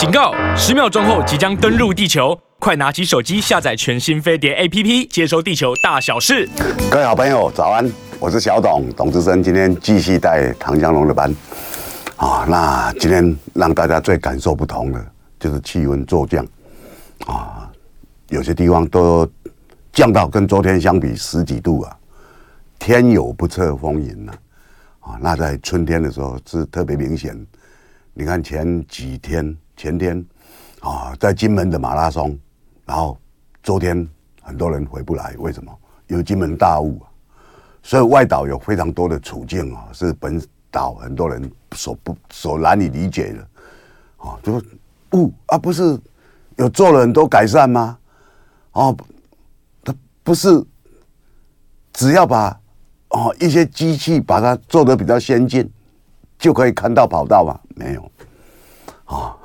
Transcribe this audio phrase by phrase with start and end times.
[0.00, 0.32] 警告！
[0.56, 6.48] 十秒钟后即将登陆地球，快拿起手机下载全新飞碟 APP，接收地球大小事。
[6.90, 7.86] 各位好朋友，早安！
[8.18, 11.30] 我是小董董志生，今天继续带唐江龙的班。
[12.16, 15.06] 啊，那今天让大家最感受不同的
[15.38, 16.46] 就是气温骤降
[17.26, 17.70] 啊，
[18.30, 19.30] 有些地方都
[19.92, 21.94] 降到跟昨天相比十几度啊，
[22.78, 24.32] 天有不测风云呐。
[25.00, 27.38] 啊，那在春天的时候是特别明显。
[28.14, 30.22] 你看前几天、前天，
[30.80, 32.38] 啊，在金门的马拉松，
[32.84, 33.18] 然后
[33.62, 34.06] 昨天
[34.42, 35.74] 很多人回不来，为什么？
[36.06, 37.00] 因为金门大雾，
[37.82, 40.38] 所以外岛有非常多的处境啊，是本
[40.70, 43.40] 岛很多人所不所难以理解的。
[44.18, 44.66] 啊，就是
[45.12, 45.98] 雾啊，不是
[46.56, 47.96] 有做了很多改善吗？
[48.72, 48.94] 哦，
[49.82, 50.62] 它不是
[51.94, 52.54] 只要把。
[53.08, 55.68] 哦，一些机器把它做得比较先进，
[56.38, 57.58] 就可以看到跑道吗？
[57.74, 58.12] 没有，
[59.06, 59.36] 啊、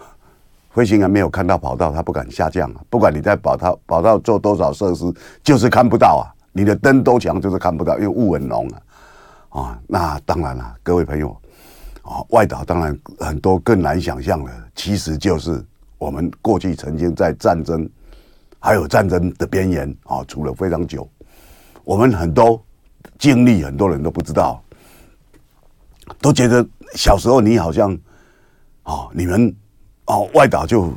[0.76, 2.82] 飞行员没有看到跑道，他不敢下降啊。
[2.90, 5.05] 不管你在跑道跑道做多少设施，
[5.41, 6.27] 就是看不到啊。
[6.52, 9.62] 你的灯都强，就是看不到，因为雾很浓啊。
[9.62, 11.30] 啊、那当然了，各位朋友，
[12.02, 15.66] 啊、外岛当然很多更难想象的，其实就是
[15.98, 17.90] 我们过去曾经在战争，
[18.60, 21.10] 还有战争的边缘啊，处了非常久，
[21.86, 22.62] 我们很多。
[23.20, 24.62] 经历很多人都不知道，
[26.20, 27.98] 都觉得小时候你好像，
[28.84, 29.55] 哦，你们
[30.06, 30.94] 哦外岛就，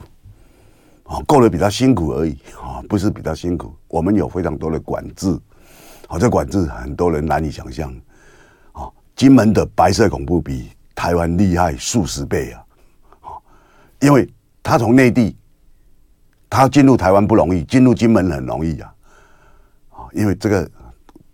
[1.05, 3.75] 哦过得比较辛苦而已啊，不是比较辛苦。
[3.89, 5.29] 我们有非常多的管制，
[6.09, 7.93] 哦，这管制很多人难以想象，
[8.73, 12.65] 啊，金门的白色恐怖比台湾厉害数十倍啊，
[13.23, 13.29] 啊，
[14.01, 14.29] 因为
[14.63, 15.37] 他从内地，
[16.51, 18.95] 他进入台湾不容易，进入金门很容易啊，
[19.91, 20.71] 啊，因为这个。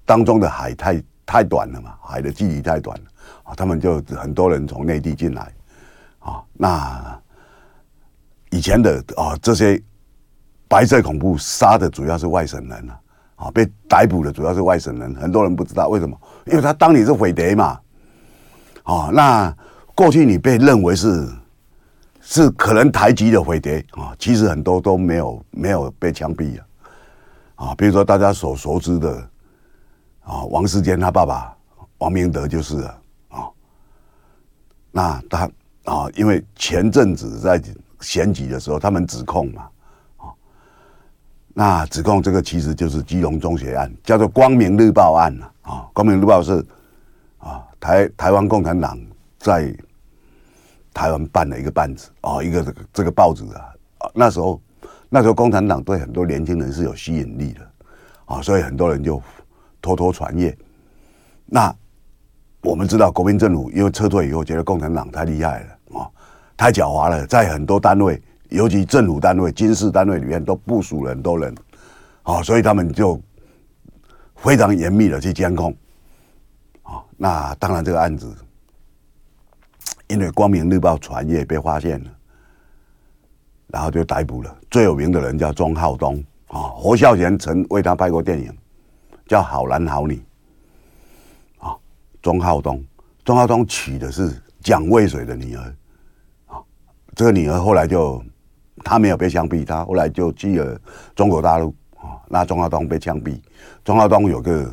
[0.06, 3.04] 当中的海太太短了嘛，海的距离太短了
[3.44, 5.50] 啊，他们就很多人从内地进来
[6.18, 6.44] 啊。
[6.52, 7.18] 那
[8.54, 9.82] 以前的啊，这些
[10.68, 13.00] 白色恐怖杀的主要是外省人啊，
[13.34, 17.80] 啊被逮捕的主要是外省人，很多人不知道为什么，因为他当你是匪谍嘛，
[18.84, 19.52] 啊，那
[19.92, 21.28] 过去你被认为是
[22.20, 26.66] 是可能台籍的匪谍啊，其实很多都没有没有被枪毙啊，
[27.56, 29.28] 啊，比如说大家所熟知的。
[30.26, 31.54] 啊，王世坚他爸爸
[31.98, 32.80] 王明德就是
[33.28, 33.46] 啊。
[34.90, 35.50] 那他
[35.84, 37.62] 啊，因为前阵子在
[38.04, 39.68] 选举的时候，他们指控嘛，
[40.18, 40.28] 啊，
[41.52, 45.88] 那指控这个其实就是基隆中学案，叫做光明日报案啊。
[45.92, 46.64] 光明日报是
[47.38, 48.96] 啊，台台湾共产党
[49.38, 49.74] 在
[50.92, 53.72] 台湾办了一个办子啊，一个这个这个报纸啊。
[54.14, 54.60] 那时候
[55.08, 57.60] 那时候共产党对很多年轻人是有吸引力的
[58.26, 59.20] 啊，所以很多人就。
[59.84, 60.56] 偷偷传阅，
[61.44, 61.70] 那
[62.62, 65.73] 我们知道国民政府因为撤退以后，觉得共产党太厉害了，
[66.56, 71.54] 太狡猾了，在很多单位，尤其政府单位、军事单位里面都部署了很多人，
[72.22, 73.20] 啊，所以他们就
[74.36, 75.74] 非常严密的去监控，
[76.82, 78.34] 啊，那当然这个案子，
[80.08, 82.10] 因为《光明日报》传阅被发现了，
[83.68, 88.52] 然后就逮捕了，最有名的人叫钟浩东啊，侯孝贤曾为他拍过电影。
[89.26, 90.22] 叫好男好女，
[91.56, 91.74] 啊，
[92.20, 92.84] 钟浩东，
[93.24, 95.74] 钟浩东娶的是蒋渭水的女儿，
[97.14, 98.22] 这个女儿后来就
[98.82, 100.78] 她没有被枪毙，她后来就去了
[101.14, 103.40] 中国大陆，啊，那钟浩东被枪毙。
[103.84, 104.72] 钟浩东有个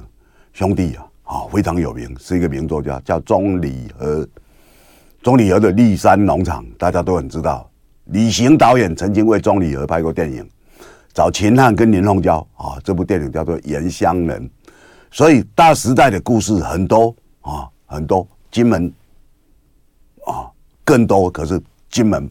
[0.54, 4.28] 兄弟啊，啊，非常有名，是一个名作家，叫钟理和。
[5.22, 7.70] 钟理和的立山农场大家都很知道，
[8.06, 10.44] 李行导演曾经为钟理和拍过电影。
[11.14, 14.44] 找秦汉跟林凤娇啊，这部电影叫做《原乡人》，
[15.12, 18.92] 所以大时代的故事很多啊，很多金门
[20.26, 20.50] 啊
[20.84, 22.28] 更多，可是金门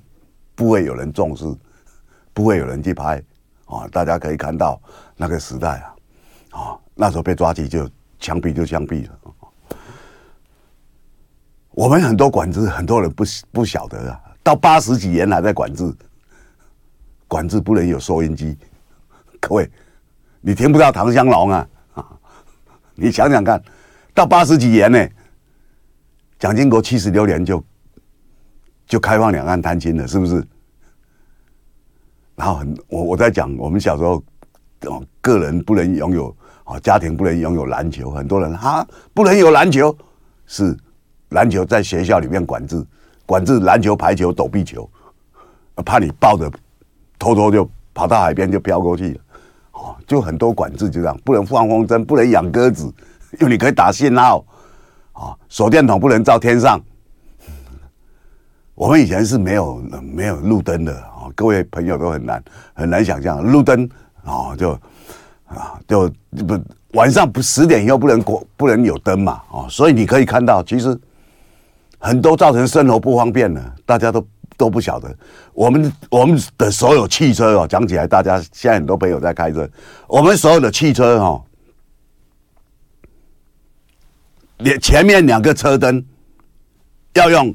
[0.55, 1.45] 不会有人重视，
[2.33, 3.23] 不会有人去拍
[3.67, 3.87] 啊。
[3.93, 4.81] 大家可以看到
[5.17, 5.81] 那个时代
[6.51, 7.89] 啊，啊那时候被抓起就
[8.19, 9.19] 枪毙就枪毙了。
[11.71, 15.95] 我们很多管制，很多人不不晓得啊，到八十几年还在管制，
[17.29, 18.59] 管制不能有收音机。
[19.41, 19.71] 各位，
[20.41, 21.69] 你听不到唐湘龙啊？
[21.95, 22.07] 啊，
[22.95, 23.63] 你想想看，
[24.13, 25.09] 到八十几年呢，
[26.39, 27.65] 蒋经国七十六年就
[28.91, 30.45] 就开放两岸探亲了，是不是？
[32.35, 34.21] 然后很我我在讲，我们小时候
[34.87, 38.85] 哦，个人不能拥有啊，家庭不能拥有篮球，很多人哈
[39.15, 39.97] 不能有篮球，
[40.45, 40.77] 是
[41.29, 42.85] 篮球在学校里面管制，
[43.27, 44.91] 管制篮球、排球、躲避球，
[45.85, 46.51] 怕你抱着
[47.17, 49.21] 偷偷就跑到海边就飘过去了。
[50.05, 52.93] 就很多管制，就这样，不能放风筝，不能养鸽子，
[53.39, 54.45] 因为你可以打信号，
[55.13, 56.81] 啊，手电筒不能照天上。
[58.81, 62.43] 我们以前是没有没有路灯的啊，各位朋友都很难
[62.73, 63.87] 很难想象路灯
[64.25, 64.71] 啊，就
[65.45, 66.11] 啊就
[66.49, 66.59] 不
[66.95, 70.99] 晚上不十点以后不能过不能有灯嘛啊，所以你可以看到，其实
[71.99, 75.15] 很多造成生活不方便的，大家都都不晓得。
[75.53, 79.69] 我们我们的所有汽车哦，讲起来，大家现在很多朋友在开车，
[80.09, 81.45] 我们所有的汽车哈，
[84.57, 86.03] 连前面两个车灯
[87.13, 87.55] 要用。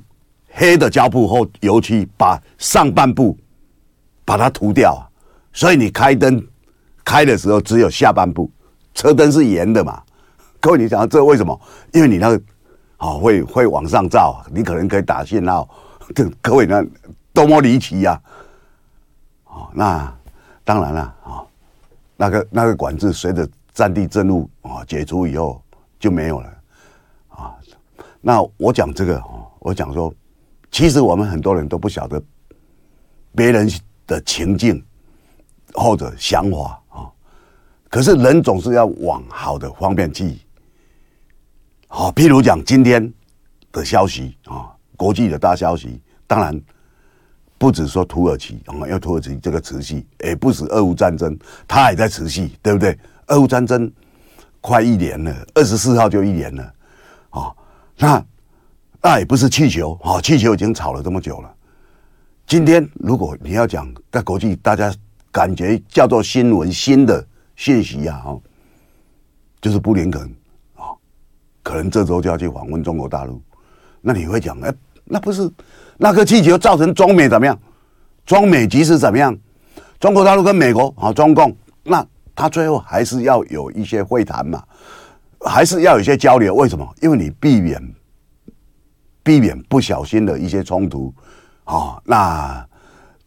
[0.57, 3.37] 黑的胶布或油漆把上半部
[4.23, 5.05] 把它涂掉，
[5.51, 6.41] 所以你开灯
[7.03, 8.49] 开的时候只有下半部，
[8.93, 10.01] 车灯是圆的嘛？
[10.61, 11.59] 各位，你想这为什么？
[11.91, 12.41] 因为你那个
[12.95, 15.69] 好会会往上照，你可能可以打信号。
[16.41, 16.81] 各位，那
[17.33, 18.21] 多么离奇呀！
[19.43, 20.11] 哦，那
[20.63, 21.43] 当然了啊，
[22.15, 25.61] 那个那个管制随着战地政务啊解除以后
[25.99, 26.49] 就没有了
[27.27, 27.53] 啊。
[28.21, 30.13] 那我讲这个哦，我讲说。
[30.75, 32.21] 其实我们很多人都不晓得
[33.33, 33.65] 别人
[34.05, 34.83] 的情境
[35.73, 37.07] 或者想法啊，
[37.89, 40.37] 可是人总是要往好的方面去。
[41.87, 43.09] 好，譬如讲今天
[43.71, 46.61] 的消息啊，国际的大消息，当然
[47.57, 52.99] 不止说土耳其啊，因为土耳其这个持续，也不止俄乌战争，它也在持续，对不对？
[53.27, 53.89] 俄乌战争
[54.59, 56.73] 快一年了，二十四号就一年了
[57.29, 57.55] 啊，
[57.97, 58.25] 那。
[59.07, 61.55] 那也不是气球啊，气球已经吵了这么久了。
[62.47, 64.91] 今天如果你要讲在国际，大家
[65.31, 67.23] 感觉叫做新闻新的
[67.55, 68.41] 信息啊，哦，
[69.61, 70.23] 就是布林肯
[70.73, 70.89] 啊，
[71.61, 73.39] 可能这周就要去访问中国大陆。
[74.01, 74.73] 那你会讲，哎，
[75.03, 75.47] 那不是
[75.97, 77.55] 那个气球造成中美怎么样？
[78.25, 79.37] 中美局势怎么样？
[79.99, 82.03] 中国大陆跟美国啊，中共，那
[82.33, 84.63] 他最后还是要有一些会谈嘛，
[85.41, 86.55] 还是要有一些交流？
[86.55, 86.91] 为什么？
[87.03, 87.79] 因为你避免。
[89.25, 91.11] 避免不小心的一些冲突，
[91.63, 92.63] 啊，那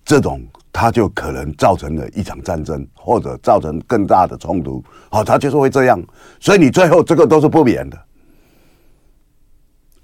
[0.04, 0.40] 这种
[0.72, 4.80] 它就可能造成了一场战争，或者造成更大的冲突，
[5.10, 6.00] 好，它就是会这样，
[6.38, 7.98] 所以你最后这个都是不免的。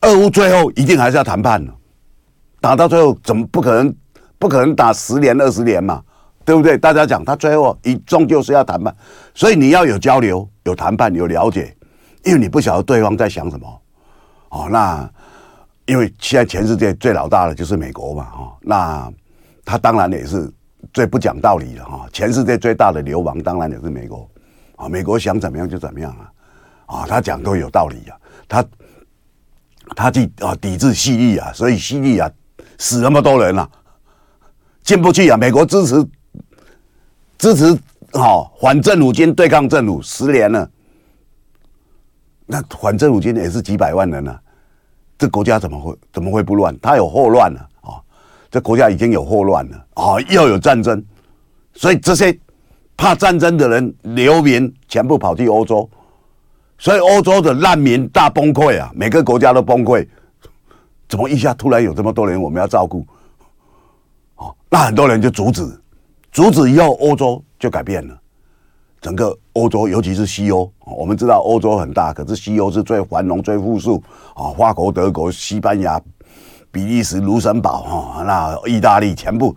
[0.01, 1.73] 俄乌最后一定还是要谈判的，
[2.61, 3.95] 打到最后怎么不可能？
[4.37, 6.03] 不可能打十年二十年嘛，
[6.45, 6.77] 对不对？
[6.77, 8.95] 大家讲他最后一终究是要谈判，
[9.33, 11.75] 所以你要有交流、有谈判、有了解，
[12.25, 13.81] 因为你不晓得对方在想什么，
[14.49, 15.09] 哦，那。
[15.87, 19.13] 因为现在全世界最老大的就是美国嘛，哈，那
[19.65, 20.51] 他当然也是
[20.93, 22.07] 最不讲道理的哈。
[22.11, 24.27] 全世界最大的流氓当然也是美国，
[24.77, 26.33] 啊，美国想怎么样就怎么样啊，
[26.87, 28.17] 啊，他讲都有道理啊，
[28.49, 28.65] 他
[29.95, 32.31] 他去啊抵制叙利亚，所以叙利亚
[32.79, 33.71] 死那么多人了，
[34.83, 35.37] 进不去啊。
[35.37, 36.07] 美国支持
[37.37, 37.79] 支持
[38.15, 40.71] 好反政府军对抗政府十年了，
[42.47, 44.41] 那反政府军也是几百万人了。
[45.17, 46.77] 这国家怎么会怎么会不乱？
[46.81, 48.03] 他有霍乱了啊！
[48.51, 50.21] 这国家已经有霍乱了啊！
[50.29, 51.03] 又有战争，
[51.73, 52.37] 所以这些
[52.97, 55.89] 怕战争的人流民全部跑去欧洲，
[56.79, 58.91] 所以欧洲的难民大崩溃啊！
[58.95, 60.07] 每个国家都崩溃，
[61.09, 63.07] 怎么一下突然有这么多人我们要照顾？
[64.37, 65.65] 哦，那很多人就阻止，
[66.33, 68.21] 阻止以后欧洲就改变了。
[69.05, 74.03] 整个欧洲，尤其是西欧，我们知道欧洲很大，可是西欧是最繁荣、最富庶
[74.35, 74.49] 啊。
[74.57, 76.01] 法国、德国、西班牙、
[76.73, 79.55] 比利时、卢森堡哈，那意大利全部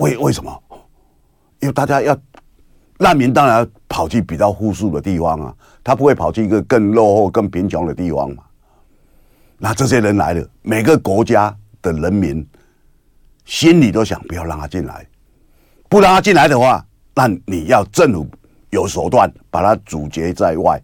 [0.00, 0.62] 为为什么？
[1.60, 2.14] 因为大家要
[2.98, 8.42] 难民，当然跑去比较富庶的地方啊，他不会跑去一个更落后、更贫穷的地方嘛。
[9.56, 12.46] 那这些人来了，每个国家的人民
[13.46, 15.06] 心里都想不要让他进来，
[15.88, 16.84] 不让他进来的话。
[17.14, 18.26] 那你要政府
[18.70, 20.82] 有手段把它阻截在外，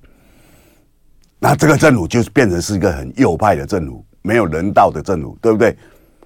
[1.39, 5.77] 那这个政府就变成是一个很右派的政府，没有人道的政府，对不对？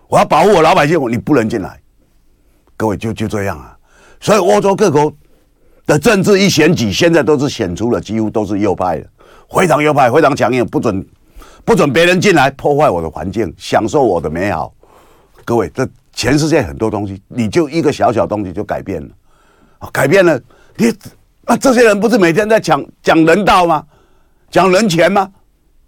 [0.08, 1.80] 我要保护我老百姓，你不能进来。
[2.76, 3.76] 各位就就这样啊，
[4.20, 5.12] 所以欧洲各国
[5.86, 9.08] 的政治一选举，现在都是选出了几乎都是右派的，
[9.48, 11.06] 非常右派，非常强硬，不准
[11.64, 14.74] 不准别人进来破坏我的环境，享受我的美好。
[15.44, 19.08] 各位，这全世界很多东西，你就一个小小东西就改变了。
[19.92, 20.40] 改变了，
[20.76, 20.92] 你
[21.42, 23.84] 那这些人不是每天在讲讲人道吗？
[24.50, 25.30] 讲人权吗？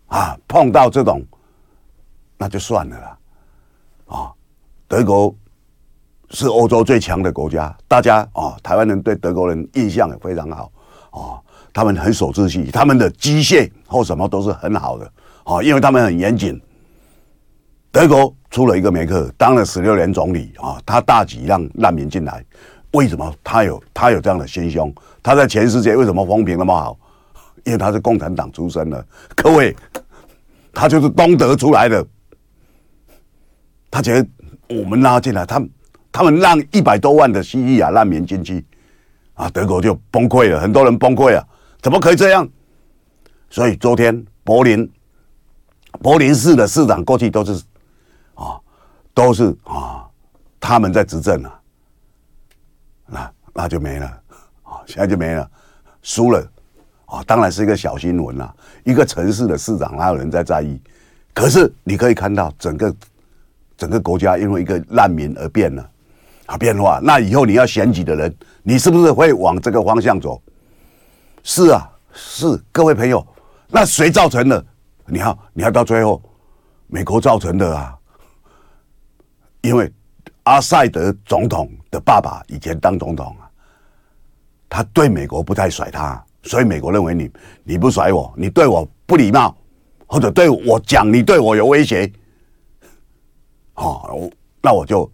[0.09, 1.25] 啊，碰到这种，
[2.37, 3.19] 那就算了啦。
[4.07, 4.33] 啊，
[4.87, 5.35] 德国
[6.31, 10.71] 是欧洲最强的国家，大家啊，台湾人对德国人印象也非常好
[11.11, 11.41] 啊，
[11.73, 15.11] 他们很守秩序，他们的机械或什么都是很好的
[15.45, 16.61] 啊，因为他们很严谨。
[17.91, 22.45] 德国出了一个梅克，当了十六年总理啊，他大举让难民进来。
[22.97, 24.93] 为什么他有他有这样的心胸？
[25.23, 26.99] 他在全世界为什么风评那么好？
[27.65, 29.75] 因为他是共产党出身的，各位，
[30.73, 32.07] 他就是东德出来的，
[33.91, 34.29] 他觉得
[34.69, 35.61] 我们拉进来，他
[36.13, 38.65] 他们让一百多万的西利亚难民进去，
[39.35, 41.45] 啊，德国就崩溃了，很多人崩溃啊，
[41.83, 42.49] 怎么可以这样？
[43.51, 44.89] 所以昨天柏林
[46.01, 47.53] 柏林市的市长过去都是
[48.35, 48.61] 啊，
[49.13, 50.07] 都是啊，
[50.61, 51.56] 他们在执政啊，
[53.57, 54.07] 那就没了
[54.65, 55.51] 啊，现在就没了，
[56.03, 56.47] 输了
[57.07, 60.79] 啊，当然是一个小新闻啦，一个城市的市长哪有人在在意？
[61.33, 62.95] 可是你可以看到整个
[63.79, 65.91] 整个国家因为一个难民而变了
[66.45, 67.01] 啊，变化。
[67.03, 70.41] 那以后你要选举的人，你是不是会往这个方向走？
[71.43, 73.27] 是啊，是各位朋友，
[73.69, 74.63] 那谁造成的？
[75.07, 76.23] 你要你要到最后，
[76.89, 77.97] 美国造成的啊，
[79.63, 79.91] 因为
[80.43, 83.37] 阿塞德总统的爸爸以前当总统，
[84.69, 87.31] 他对美国不太甩他，所以美国认为你
[87.65, 89.57] 你不甩我，你对我不礼貌。
[90.09, 92.09] 或者对我讲，你对我有威胁，
[93.75, 94.31] 哦，
[94.63, 95.11] 那我就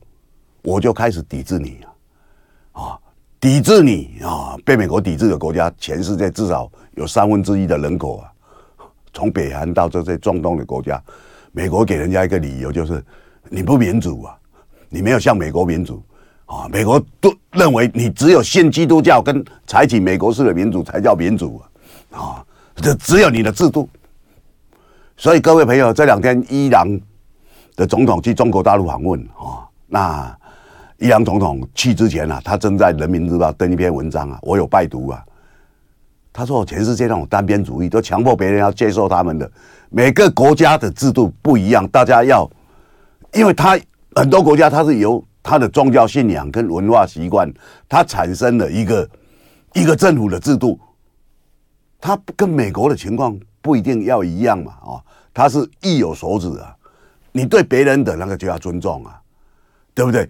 [0.61, 1.81] 我就开始抵制你
[2.73, 3.01] 啊，
[3.41, 4.55] 抵制你啊！
[4.67, 8.31] 被美国抵制的国家，全世界至少有三分之一的人口啊，
[9.15, 11.03] 从北韩到这些中东的国家，
[11.53, 13.03] 美国给人家一个理由就是
[13.49, 14.39] 你不民主啊，
[14.91, 16.05] 你没有像美国民主
[16.53, 21.63] 啊，美国都认为你只有信基督教跟采取美国式的民主才叫民主
[22.11, 22.45] 啊，啊，
[22.77, 23.89] 这只有你的制度。
[25.17, 26.87] 所以各位朋友，这两天伊朗
[27.75, 30.39] 的总统去中国大陆访问啊，那
[30.99, 35.25] 伊朗总统去之前啊，他正在《人民日报》登一篇文章啊，我有拜读啊。
[36.35, 39.51] 他说，全世界那种单边主义都强迫别人要接受他们的，
[39.91, 42.51] 每个国家的制度不一样，大家要，
[43.33, 43.79] 因为他
[44.15, 47.53] 很多国家他是由他的宗教信仰跟文化习惯，
[47.89, 49.11] 他产生了一个
[49.75, 50.79] 一个政府的制度，
[52.01, 53.39] 他跟美国的情况。
[53.65, 54.99] 不一定要一样嘛，啊，
[55.33, 56.75] 他是意有所指啊，
[57.31, 59.23] 你对别人的那个就要尊重啊，
[59.95, 60.29] 对不对？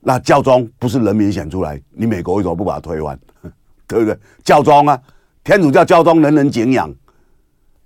[0.00, 3.18] 那教宗不是人民选出来，你美国为什么不把他推翻？
[3.88, 4.14] 对不对？
[4.44, 5.00] 教宗啊，
[5.42, 6.94] 天主教教宗人人敬仰，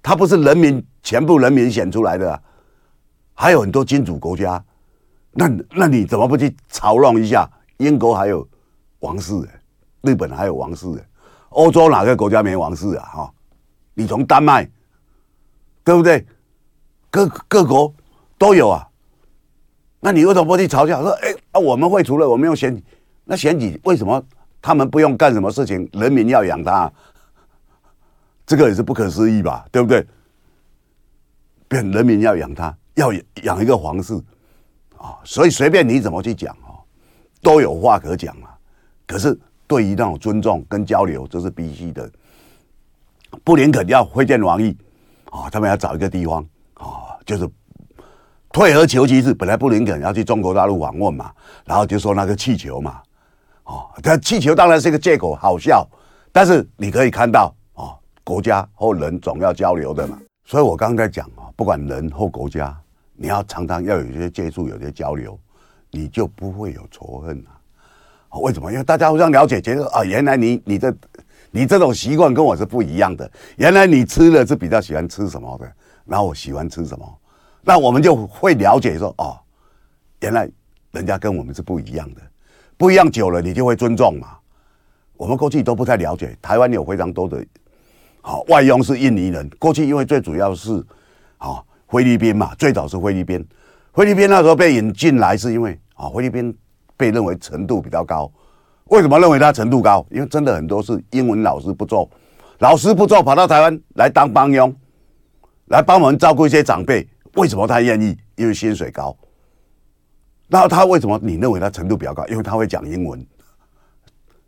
[0.03, 2.43] 他不是人民全部人民选出来的，
[3.35, 4.61] 还有很多君主国家，
[5.33, 7.49] 那那你怎么不去嘲弄一下？
[7.79, 8.47] 英国还有
[8.99, 9.35] 王室，
[10.03, 10.87] 日本还有王室，
[11.51, 13.05] 欧洲哪个国家没王室啊？
[13.05, 13.35] 哈。
[13.95, 14.69] 你从丹麦，
[15.85, 16.27] 对不对？
[17.11, 17.93] 各各国
[18.39, 18.87] 都有啊。
[19.99, 21.11] 那你为什么不去嘲笑说？
[21.23, 22.83] 哎啊，我们会除了我们用选，
[23.25, 24.23] 那选举为什么
[24.63, 25.89] 他们不用干什么事情？
[25.93, 26.91] 人民要养他，
[28.47, 29.67] 这个也是不可思议吧？
[29.71, 30.07] 对不对？
[31.69, 34.19] 变人民要养他，要养一个皇室
[35.01, 36.77] 啊，所以随便你怎么去讲啊，
[37.41, 38.53] 都有话可讲啊。
[39.07, 42.09] 可是对于那种尊重跟交流，这是必须的。
[43.43, 44.77] 布林肯要会见王毅，
[45.31, 47.49] 啊，他们要找一个地方，啊，就是
[48.53, 49.33] 退而求其次。
[49.33, 51.33] 本来布林肯要去中国大陆访问嘛，
[51.65, 53.01] 然后就说那个气球嘛，
[53.65, 55.89] 哦，这气球当然是一个借口，好笑。
[56.31, 60.19] 但是你可以看到，啊，国家或人总要交流的嘛。
[60.45, 62.77] 所以我刚才讲啊，不管人或国家，
[63.23, 65.39] 你要常常要有一些接触，有些交流，
[65.91, 68.41] 你就不会有仇恨啊。
[68.41, 68.73] 为什么？
[68.73, 70.97] 因为大家互相了解，觉得啊，原来你你的。
[71.53, 73.29] 你这种习惯跟我是不一样的。
[73.57, 75.69] 原来你吃的是比较喜欢吃什么的，
[76.05, 77.19] 然后我喜欢吃什么，
[77.63, 79.37] 那我们就会了解说哦，
[80.21, 80.49] 原来
[80.93, 82.21] 人家跟我们是不一样的，
[82.77, 84.39] 不一样久了你就会尊重嘛。
[85.17, 87.45] 我们过去都不太了解，台湾有非常多的，
[88.21, 89.51] 好外佣是印尼人。
[89.59, 90.81] 过去因为最主要是
[91.37, 93.45] 好菲律宾嘛，最早是菲律宾，
[93.93, 96.57] 菲律宾那时候被引进来是因为啊菲律宾
[96.97, 98.31] 被认为程度比较高。
[98.85, 100.07] 为什么认为他程度高？
[100.11, 102.09] 因为真的很多是英文老师不做，
[102.59, 104.75] 老师不做，跑到台湾来当帮佣，
[105.67, 107.07] 来帮我们照顾一些长辈。
[107.35, 108.17] 为什么他愿意？
[108.37, 109.17] 因为薪水高。
[110.49, 112.27] 那他为什么你认为他程度比较高？
[112.27, 113.25] 因为他会讲英文。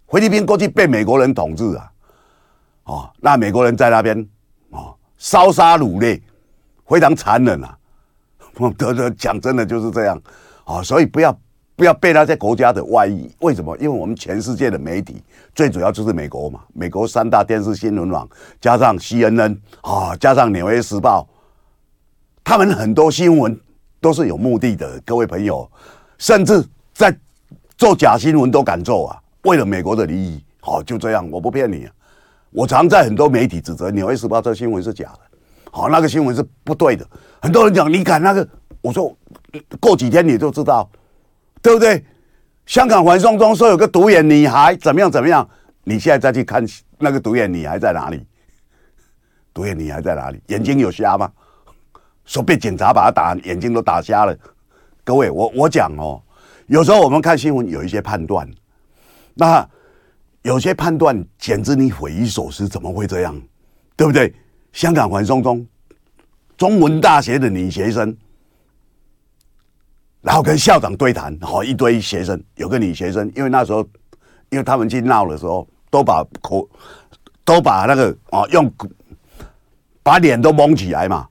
[0.08, 1.92] 菲律宾过去被美国人统治啊，
[2.84, 4.28] 哦，那美国人在那边
[4.70, 6.20] 哦烧杀掳掠，
[6.88, 7.76] 非常残忍啊。
[8.56, 10.20] 我 得得讲真的就是这样
[10.64, 11.36] 啊，所以不要。
[11.74, 13.74] 不要被那些国家的外衣，为什么？
[13.78, 15.20] 因为我们全世界的媒体
[15.54, 18.28] 最主要就是美国嘛，美国三大电视新闻网
[18.60, 21.26] 加上 CNN 啊，加上纽约时报，
[22.44, 23.58] 他们很多新闻
[24.02, 25.68] 都是有目的的，各位朋友，
[26.18, 26.62] 甚至
[26.92, 27.12] 在
[27.78, 30.44] 做假新闻都敢做啊，为了美国的利益。
[30.60, 31.92] 好，就这样，我不骗你啊，
[32.50, 35.31] 我常在很多媒体指责纽约时报这新闻是假的，
[35.72, 37.04] 好，那个新闻是不对的。
[37.40, 38.48] 很多人讲你敢那个，
[38.80, 39.12] 我说
[39.80, 40.88] 过几天你就知道。
[41.62, 42.04] 对不对？
[42.66, 45.48] 香港环送中说有个独眼女孩怎么样怎么样？
[45.84, 46.66] 你现在再去看
[46.98, 48.26] 那个独眼女孩在哪里？
[49.54, 50.42] 独眼女孩在哪里？
[50.48, 51.30] 眼睛有瞎吗？
[52.24, 54.36] 说被警察把她打眼睛都打瞎了，
[55.04, 56.20] 各位，我我讲哦，
[56.66, 58.50] 有时候我们看新闻有一些判断，
[59.34, 59.64] 那
[60.42, 63.40] 有些判断简直你匪夷所思，怎么会这样？
[63.94, 64.34] 对不对？
[64.72, 65.66] 香港反送中，
[66.56, 68.16] 中文大学的女学生，
[70.20, 73.86] 然后跟校长对谈，好一堆学生，有个女学生，因为那时候，
[74.50, 76.68] 因为他们去闹的时候，都把口，
[77.44, 78.72] 都把那个啊用，
[80.02, 81.28] 把脸都蒙起来嘛，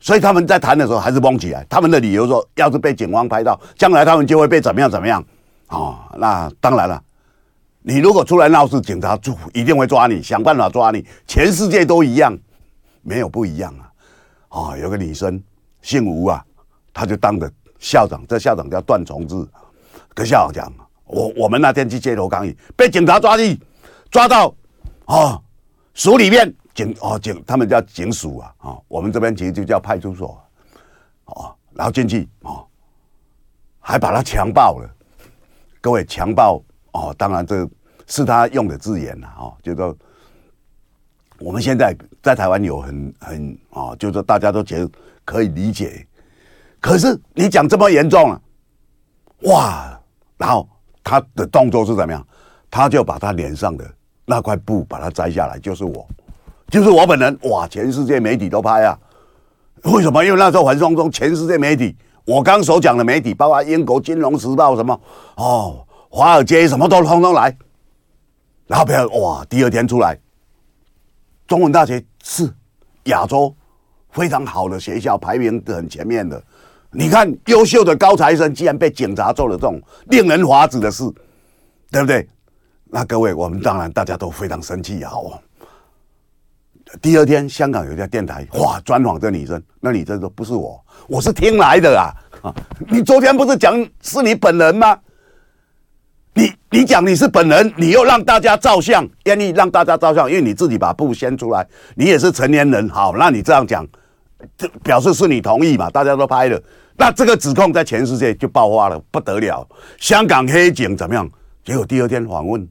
[0.00, 1.64] 所以他们在谈的时候还是蒙起来。
[1.68, 5.22] 他们的理由说，要是被警方拍到，将来他们就会被怎么样怎么样
[5.66, 6.08] 啊？
[6.16, 7.02] 那当然了。
[7.82, 11.06] 你如果出来闹事，警察就一定会抓你，想办法抓你。
[11.26, 12.36] 全世界都一样，
[13.02, 13.82] 没有不一样啊！
[14.48, 15.42] 啊、哦，有个女生
[15.82, 16.44] 姓吴啊，
[16.92, 19.34] 她就当着校长，这校长叫段崇志，
[20.14, 20.72] 跟校长讲：
[21.04, 23.58] 我我们那天去街头抗议，被警察抓去，
[24.10, 24.54] 抓到
[25.06, 25.40] 啊
[25.94, 30.40] 署里面警哦警，他们叫警署啊啊、哦，我们这边其实就叫派出所
[31.24, 32.66] 啊、哦，然后进去啊、哦，
[33.80, 34.88] 还把他强暴了。
[35.80, 36.62] 各位强暴
[36.92, 37.68] 哦，当然这。
[38.10, 39.94] 是他用的字眼呐，哦，就说
[41.40, 44.90] 我们现在在台湾有很很啊，就是大家都觉得
[45.24, 46.06] 可以理解，
[46.80, 48.40] 可是你讲这么严重了，
[49.42, 50.00] 哇，
[50.36, 50.68] 然后
[51.02, 52.26] 他的动作是怎么样？
[52.70, 53.84] 他就把他脸上的
[54.24, 56.06] 那块布把它摘下来，就是我，
[56.68, 58.98] 就是我本人，哇，全世界媒体都拍啊，
[59.84, 60.24] 为什么？
[60.24, 65.00] 因为那时候反送中，全世界媒体，我刚所讲的媒体，包括英国金融时报什么，
[65.36, 67.56] 哦，华尔街什么都通通来。
[68.66, 69.42] 然后不要哇！
[69.48, 70.18] 第二天出来，
[71.48, 72.48] 中文大学是
[73.04, 73.52] 亚洲
[74.10, 76.40] 非常好的学校，排名很前面的。
[76.90, 81.04] 你看，优秀的高材生竟然被警察做了这种令人发指的事，
[81.90, 82.28] 对不对？
[82.84, 85.42] 那各位，我们当然大家都非常生气好！
[87.00, 91.98] 第二天，香港有一家电台哇专访这女生，那女生说：“不是我，我是听来的！
[91.98, 92.12] 啊，
[92.90, 94.98] 你昨天不是讲是你本人吗？”
[96.38, 103.84] 你你讲你是本人，你又让大家照相，愿意让大家照相，因为你自己把布掀出来，你也是成年人，好，那你这样讲，
[104.56, 105.90] 这表示是你同意嘛？
[105.90, 106.62] 大家都拍了，
[106.96, 109.66] 那这个指控在全世界就爆发了，不得了。
[109.98, 111.28] 香港黑警怎么样？
[111.64, 112.64] 结果第二天访问，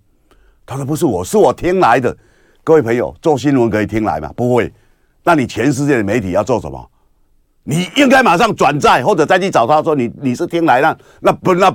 [0.66, 2.16] 他说不是我，是我听来的。
[2.64, 4.32] 各位朋友，做新闻可以听来吗？
[4.34, 4.72] 不会。
[5.26, 6.90] 那你全世界的媒体要做什么？
[7.66, 11.70] 你应该马上转载，或者再去找他说你你是听来的，那不那。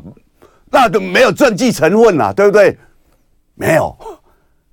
[0.72, 2.76] 那都没有政绩成分呐，对不对？
[3.54, 3.94] 没有，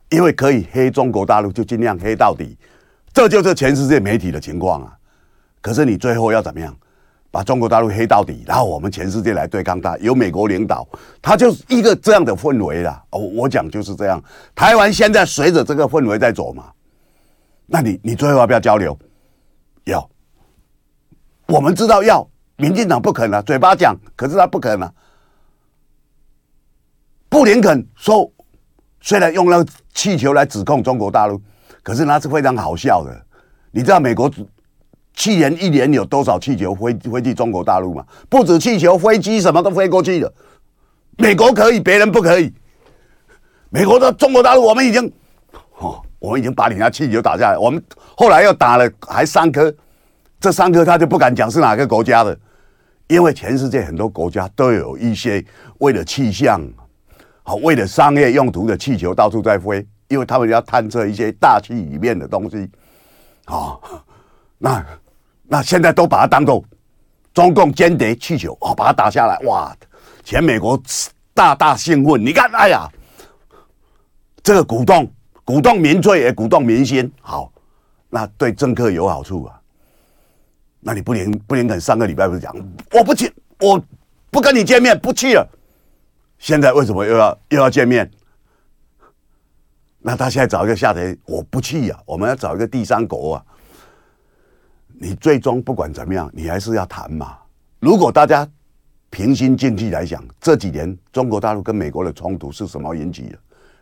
[0.09, 2.57] 因为可以黑中国大陆，就尽量黑到底，
[3.13, 4.97] 这就是全世界媒体的情况啊。
[5.61, 6.73] 可是你最后要怎么样，
[7.29, 10.87] 把中国大陆黑到底，然后我们全世界来对抗他，由美国领导，
[11.21, 13.03] 他就是一个这样的氛围啦。
[13.09, 14.23] 哦，我讲就是这样。
[14.55, 16.71] 台湾现在随着这个氛围在走嘛，
[17.65, 18.97] 那你你最后要不要交流？
[19.83, 20.09] 要，
[21.47, 24.89] 我们知道要，民进党不肯啊，嘴巴讲，可是他不肯啊。
[27.29, 28.29] 布林肯说
[29.01, 31.39] ：“虽然用那个气球来指控中国大陆，
[31.83, 33.15] 可是那是非常好笑的。
[33.69, 34.29] 你知道美国
[35.13, 38.03] 去年一年有多少气球飞飞去中国大陆吗？
[38.29, 40.33] 不止气球，飞机什么都飞过去了。
[41.17, 42.51] 美国可以，别人不可以。
[43.69, 45.05] 美国的中国大陆，我们已经
[45.77, 47.57] 哦，我们已经把你那气球打下来。
[47.59, 47.83] 我们
[48.17, 49.71] 后来又打了，还三颗。
[50.39, 52.35] 这三颗他就不敢讲是哪个国家的，
[53.07, 55.45] 因为全世界很多国家都有一些
[55.77, 56.67] 为了气象。”
[57.43, 62.69] 好为了商业用途的气球到处在飞，因为他们要探测一些大气里面的东西。
[63.47, 63.81] 哦，
[64.57, 64.85] 那
[65.47, 66.63] 那现在都把它当做
[67.33, 69.75] 中共间谍气球哦，把它打下来，哇！
[70.23, 70.79] 全美国
[71.33, 72.23] 大大兴奋。
[72.23, 72.87] 你看，哎呀，
[74.43, 75.11] 这个鼓动
[75.43, 77.51] 鼓动民粹也鼓动民心，好，
[78.09, 79.59] 那对政客有好处啊。
[80.81, 82.55] 那你不林不林肯上个礼拜不是讲，
[82.93, 83.81] 我不去，我
[84.29, 85.47] 不跟你见面，不去了。
[86.39, 88.09] 现在为什么又要又要见面？
[89.99, 92.03] 那他现在找一个下台，我不去呀、啊。
[92.05, 93.45] 我们要找一个第三国啊。
[95.01, 97.37] 你最终不管怎么样，你还是要谈嘛。
[97.79, 98.47] 如果大家
[99.09, 103.29] 平心静气来讲，这几年中国大陆跟美国的冲突是什么引起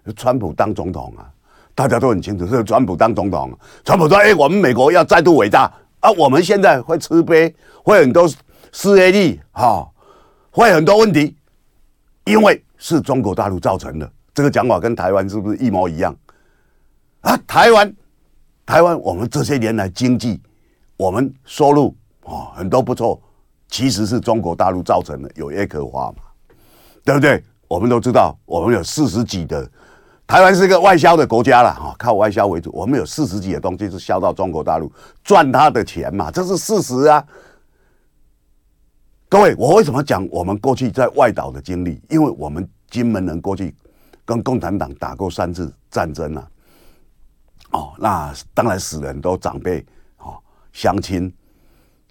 [0.05, 0.13] 的？
[0.13, 1.29] 川普当总统啊，
[1.75, 3.55] 大家都很清楚，是川普当总统。
[3.85, 6.09] 川普说：“哎，我们美国要再度伟大啊！
[6.13, 8.27] 我们现在会吃杯，会很多
[8.71, 9.87] 失业率，哈，
[10.49, 11.36] 会很多问题。”
[12.27, 16.13] 因为是中国大陆造成的，这个讲法跟台湾是不是一模一样？
[17.21, 17.95] 啊，台湾，
[18.65, 20.41] 台湾，我们这些年来经济，
[20.97, 23.19] 我们收入啊很多不错，
[23.69, 26.17] 其实是中国大陆造成的，有业可花嘛，
[27.05, 27.41] 对不对？
[27.67, 29.69] 我们都知道，我们有四十几的，
[30.25, 34.91] 台湾是一个外销的国家了哈，靠外销为主，我们有四十几的东西是销到中国大陆
[35.23, 37.25] 赚他的钱嘛，这是事实啊。
[39.29, 42.01] 各位，我为什么讲我们过去在外岛的经历？
[42.09, 43.75] 因为我们金门人过去
[44.23, 46.47] 跟共产党打过三次战争啊。
[47.71, 49.85] 哦，那当然死人都长辈
[50.19, 50.37] 哦，
[50.71, 51.29] 乡亲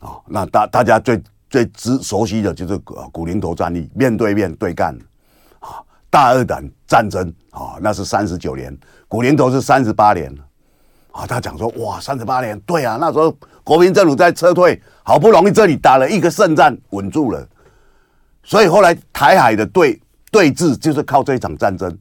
[0.01, 2.77] 哦，那大大家最最知熟悉的就是
[3.11, 4.95] 古宁头战役，面对面对干
[5.61, 8.77] 啊，大二胆战争啊，那是三十九年，
[9.09, 10.31] 古宁头是三十八年
[11.17, 11.27] 啊。
[11.27, 17.47] 他讲说哇，三十八年，对啊，那时候国民政府在撤退，好不容易这里打了一个胜战，稳住了，
[18.43, 20.01] 所以后来台海的对
[20.31, 21.97] 对峙就是靠这一场战争。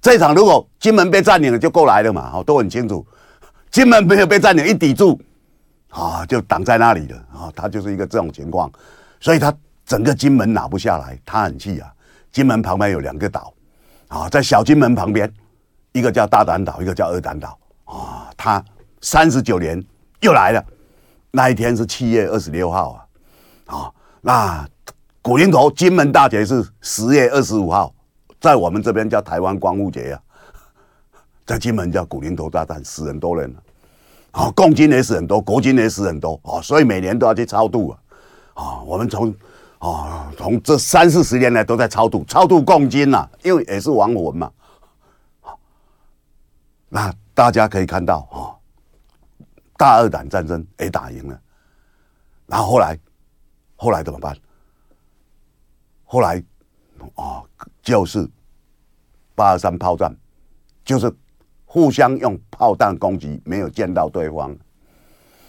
[0.00, 3.06] 这一场如果金门被占领了，就过来了嘛，好都很清楚。
[3.70, 5.20] 金门没有被占领，一抵住，
[5.88, 8.70] 啊，就挡在那里了啊，他就是一个这种情况，
[9.18, 9.52] 所以他
[9.86, 11.90] 整个金门拿不下来，他很气啊。
[12.30, 13.54] 金门旁边有两个岛，
[14.08, 15.32] 啊，在小金门旁边，
[15.92, 18.64] 一个叫大胆岛，一个叫二胆岛，啊，他
[19.00, 19.82] 三十九年
[20.20, 20.64] 又来了，
[21.30, 23.06] 那一天是七月二十六号
[23.66, 24.68] 啊，啊，那
[25.22, 27.92] 古宁头金门大捷是十月二十五号。
[28.40, 30.20] 在我们这边叫台湾光复节啊，
[31.46, 33.54] 在金门叫古宁头大战，死很多人
[34.32, 37.98] 啊，共军也死很多，国军也死很多啊，所以每年都要去超度啊，
[38.52, 39.34] 啊，我们从
[39.78, 44.50] 啊从这三四十年来都在超度，超度共军呐，因为也是亡魂嘛，
[46.90, 48.54] 那大家可以看到啊，
[49.76, 51.40] 大二胆战争也打赢了，
[52.46, 52.98] 然后后来
[53.76, 54.34] 后来怎么办？
[56.04, 56.42] 后来
[57.16, 57.42] 啊。
[57.82, 58.26] 就是
[59.34, 60.10] 八二三炮战，
[60.86, 61.14] 就是
[61.66, 64.50] 互相用炮弹攻击，没有见到对方。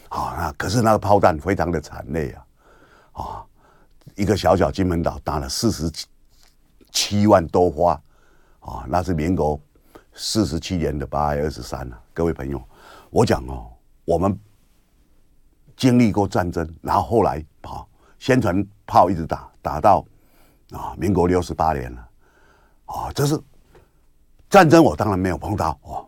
[0.10, 2.38] 啊，那可是那个炮弹非常的惨烈
[3.13, 3.24] 啊！
[3.24, 3.45] 啊，
[4.15, 5.89] 一个小小金门岛打了四十
[6.91, 7.93] 七万多发
[8.60, 9.58] 啊，那是民国
[10.15, 11.99] 四十七年的八月二十三了。
[12.13, 12.62] 各位朋友，
[13.10, 13.67] 我讲哦，
[14.06, 14.38] 我们
[15.75, 17.86] 经历过战争，然后后来啊，
[18.17, 20.06] 宣传炮一直打，打到
[20.71, 22.10] 啊，民国六十八年了。
[22.86, 23.38] 啊，这是
[24.49, 26.08] 战争，我当然没有碰到哦。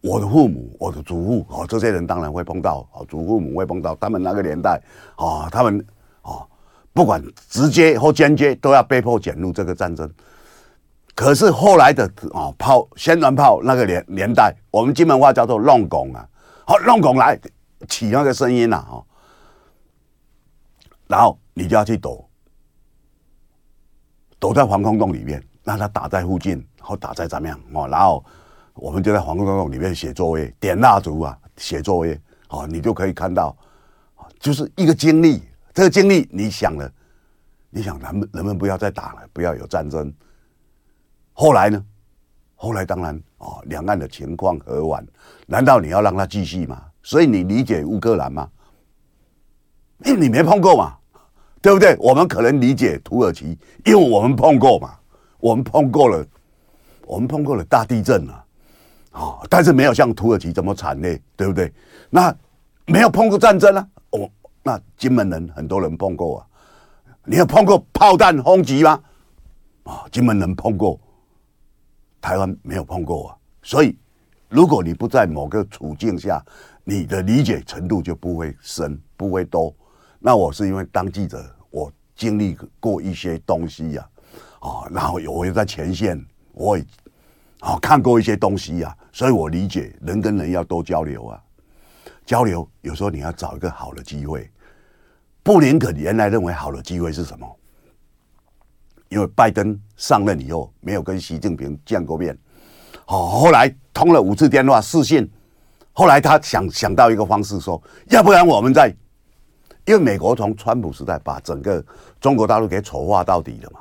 [0.00, 4.82] 我的父母，我的祖父，哦，这些人当然会碰到，哦，祖父母会碰到，他们那个年代，
[5.16, 5.86] 啊，他们
[6.22, 6.46] 啊，
[6.94, 10.10] 不管直接或间接，都要被迫卷入这个战争。
[11.14, 16.28] 可是后来的啊炮，宣传炮那个年年代，我们金门话叫做弄拱啊，
[16.66, 17.38] 好弄拱来
[17.88, 19.02] 起那个声音呐，啊，
[21.06, 22.28] 然后你就要去躲，
[24.38, 25.42] 躲在防空洞里面。
[25.64, 27.86] 让他打在附近，或打在怎么样哦？
[27.86, 28.24] 然后
[28.74, 33.56] 我们就在防空洞里面写作业，点蜡烛啊，写作业哦，你就可以看到，
[34.40, 35.40] 就是一个经历。
[35.72, 36.92] 这个经历，你想了，
[37.70, 40.12] 你想人们人们不要再打了，不要有战争。
[41.32, 41.84] 后来呢？
[42.54, 45.04] 后来当然哦，两岸的情况和缓，
[45.46, 46.80] 难道你要让他继续吗？
[47.02, 48.48] 所以你理解乌克兰吗？
[50.04, 50.96] 因为你没碰过嘛，
[51.60, 51.96] 对不对？
[51.98, 54.94] 我们可能理解土耳其，因为我们碰过嘛。
[55.40, 56.24] 我们碰过了，
[57.04, 58.44] 我们碰过了大地震啊，
[59.10, 61.72] 啊，但是没有像土耳其这么惨烈，对不对？
[62.08, 62.32] 那
[62.86, 64.30] 没有碰过战争啊，哦，
[64.62, 66.46] 那金门人很多人碰过啊，
[67.24, 69.02] 你有碰过炮弹轰击吗？
[69.82, 71.00] 啊，金门人碰过，
[72.22, 73.36] 台湾没有碰过啊。
[73.62, 73.98] 所以，
[74.48, 76.42] 如果你不在某个处境下，
[76.84, 79.74] 你的理解程度就不会深，不会多。
[80.18, 84.08] 那我是因为当记者，我经历过一些东西呀。
[84.60, 86.84] 啊，然后我又在前线，我也
[87.58, 91.42] 啊看过一些东西呀、啊，所以我理解人跟人要多交流啊，
[92.24, 94.48] 交流有时候你要找一个好的机会。
[95.42, 97.56] 布林肯原来认为好的机会是什么？
[99.12, 102.36] 因为拜登上任以后没有跟习近平见过面，
[103.04, 105.30] 好，后来通了五次电话视讯，
[105.92, 108.88] 后来他想想到一个方式说，要不然我们在，
[109.84, 111.84] 因为美国从川普时代把整个
[112.22, 113.80] 中国大陆给丑化到底了嘛。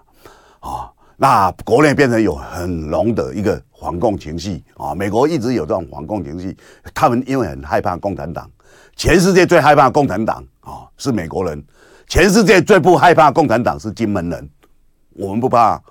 [0.70, 6.56] 啊、那国内变成有很浓的一个反共情绪啊、美国一直有这种反共情绪，
[6.94, 8.52] 他们因为很害怕共产党，
[8.98, 11.64] 全世界最害怕共产党啊、是美国人，
[12.06, 14.50] 全世界最不害怕共产党是金门人。
[15.14, 15.82] 我们不怕，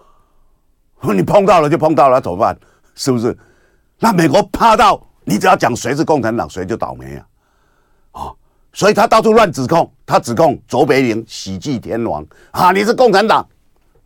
[1.15, 2.59] 你碰到了就碰到了，怎么办？
[2.95, 3.37] 是不是？
[3.99, 7.27] 那美国怕到你只要讲谁是共产党，谁就倒霉啊！
[8.13, 8.37] 啊、哦，
[8.73, 13.47] 所以他到处乱指控，他指控卓别林喜剧天王啊，你是共产党。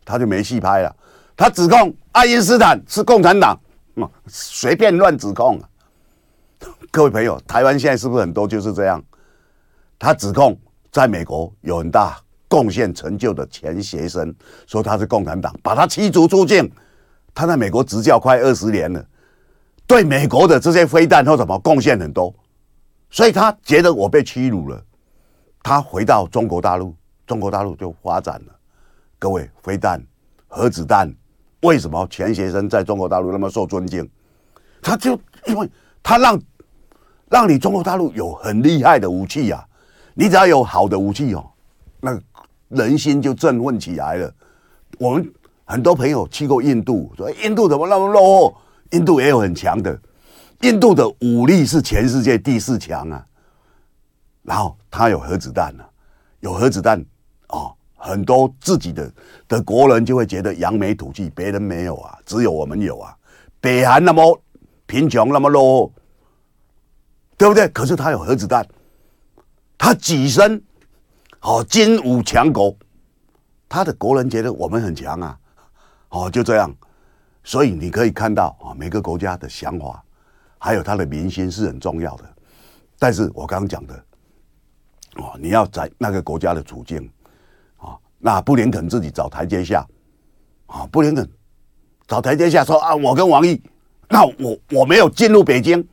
[0.03, 0.95] 他就没戏拍了。
[1.35, 3.59] 他指控爱因斯坦是共产党，
[4.27, 5.59] 随便乱指控！
[6.91, 9.03] 各位朋友，台湾现在是不是很多就是这样？
[9.97, 10.57] 他指控
[10.91, 14.33] 在美国有很大贡献成就的前学生，
[14.67, 16.71] 说他是共产党，把他驱逐出境。
[17.33, 19.05] 他在美国执教快二十年了，
[19.85, 22.33] 对美国的这些飞弹或什么贡献很多，
[23.09, 24.81] 所以他觉得我被屈辱了。
[25.61, 26.95] 他回到中国大陆，
[27.27, 28.55] 中国大陆就发展了。
[29.19, 30.01] 各位，飞弹、
[30.47, 31.13] 核子弹，
[31.61, 34.07] 为什么钱学森在中国大陆那么受尊敬？
[34.81, 35.69] 他就因为
[36.03, 36.39] 他让
[37.29, 39.65] 让你中国大陆有很厉害的武器啊，
[40.13, 41.43] 你只要有好的武器哦，
[42.69, 44.33] 人心就振奋起来了。
[44.97, 45.33] 我们
[45.65, 48.57] 很多朋友去过印度，说印度怎么那么落后？
[48.91, 49.99] 印度也有很强的，
[50.61, 53.25] 印度的武力是全世界第四强啊。
[54.43, 55.89] 然后他有核子弹啊，
[56.39, 57.03] 有核子弹
[57.49, 59.11] 哦，很多自己的
[59.47, 63.17] 的国人就会觉得扬眉吐气，别人没有啊，只有我们有啊。
[63.59, 64.39] 北韩那么
[64.85, 65.93] 贫穷，那么落后，
[67.37, 67.67] 对不对？
[67.69, 68.65] 可是他有核子弹，
[69.79, 70.61] 他跻身
[71.45, 72.75] 哦，精武强国，
[73.69, 75.39] 他的国人觉得我们很强啊，
[76.09, 76.75] 哦，就这样。
[77.43, 80.03] 所以你可以看到啊，每个国家的想法，
[80.57, 82.23] 还有他的民心是很重要的。
[82.97, 83.93] 但是我刚刚讲的，
[85.17, 87.07] 哦，你要在那个国家的处境，
[87.77, 89.87] 啊，那布林肯自己找台阶下，
[90.65, 91.29] 啊，布林肯
[92.07, 93.61] 找台阶下说啊，我跟王毅，
[94.09, 95.87] 那我我没有进入北京，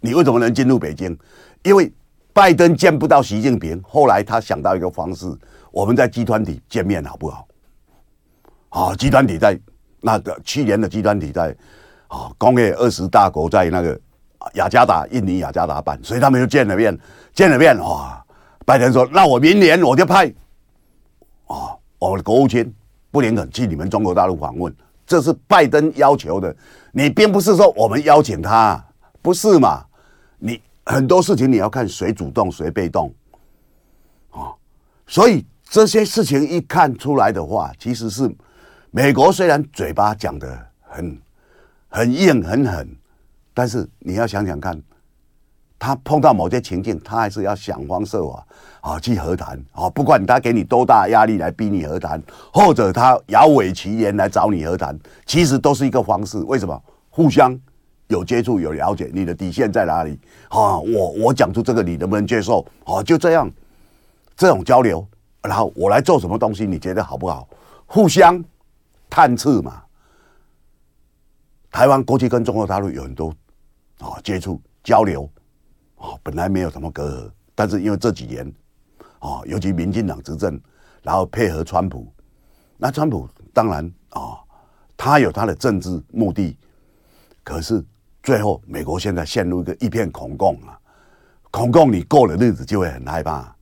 [0.00, 1.18] 你为什么能进入北京？
[1.62, 1.90] 因为
[2.32, 5.26] 拜登见不到习近平，后来他想到一个方式，
[5.70, 7.46] 我们在集团体见面好不好？
[8.68, 9.58] 啊，集团体在。
[10.02, 11.54] 那个去年的集团体在
[12.08, 14.00] 啊，工业二十大国在那个
[14.54, 16.98] 雅加达，印尼雅加达办，所以他们就见了面，
[17.34, 18.24] 见了面哇！
[18.64, 20.26] 拜登说：“那我明年我就派
[21.48, 22.74] 啊，我的国务卿
[23.10, 24.74] 布林肯去你们中国大陆访问，
[25.06, 26.56] 这是拜登要求的。
[26.92, 28.82] 你并不是说我们邀请他，
[29.20, 29.84] 不是嘛？
[30.38, 30.58] 你
[30.92, 33.12] 很多事情你要看谁主动谁被动
[34.30, 34.52] 啊。
[35.06, 38.30] 所以这些事情一看出来的话，其实是。”
[38.92, 41.16] 美国虽然嘴巴讲的很
[41.88, 42.88] 很硬很狠，
[43.54, 44.82] 但是你要想想看，
[45.78, 48.44] 他碰到某些情境，他还是要想方设法
[48.80, 52.20] 啊去和谈啊，不管他给你多大压力来逼你和谈，
[52.52, 56.38] 或者他摇尾乞怜来找你和谈，其实都是一个方式。
[56.38, 56.82] 为什么？
[57.08, 57.56] 互相
[58.10, 60.78] 有接触有了解，你的底线在哪里啊？
[60.78, 62.64] 我我讲出这个，你能不能接受？
[62.84, 63.50] 啊，就这样
[64.36, 65.04] 这种交流，
[65.42, 67.48] 然后我来做什么东西，你觉得好不好？
[67.86, 68.44] 互相。
[69.12, 69.82] 探刺嘛，
[71.68, 73.34] 台湾过去跟中国大陆有很多
[73.98, 75.28] 啊接触交流
[75.96, 78.46] 啊，本来没有什么隔阂，但是因为这几年
[79.18, 80.60] 啊，尤其民进党执政，
[81.02, 82.06] 然后配合川普，
[82.76, 84.38] 那川普当然啊，
[84.96, 86.56] 他有他的政治目的，
[87.42, 87.84] 可是
[88.22, 90.78] 最后美国现在陷入一个一片恐共啊，
[91.50, 93.54] 恐共你过了日子就会很害怕，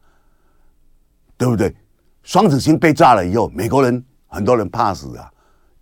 [1.37, 1.75] 对不对？
[2.23, 5.31] 双子星被炸了以后，美国人很多人怕死啊。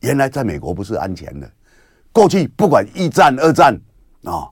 [0.00, 1.50] 原来在美国不是安全的，
[2.12, 3.74] 过去不管一战、二战
[4.24, 4.46] 啊，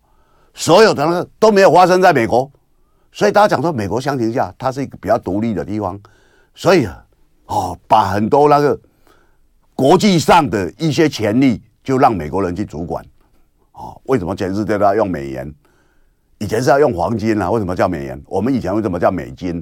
[0.54, 2.50] 所有的那个都没有发生在美国，
[3.12, 6.00] 所以大家讲说美国相形下，它是一个比较独立的地方，
[6.54, 7.04] 所以啊，
[7.46, 8.80] 哦，把很多那个
[9.74, 13.04] 国际上的一些权利就让美国人去主管，
[13.74, 15.54] 啊，为什么全世界都要用美元？
[16.38, 18.20] 以前是要用黄金啊，为什么叫美元？
[18.26, 19.56] 我们以前为什么叫美金？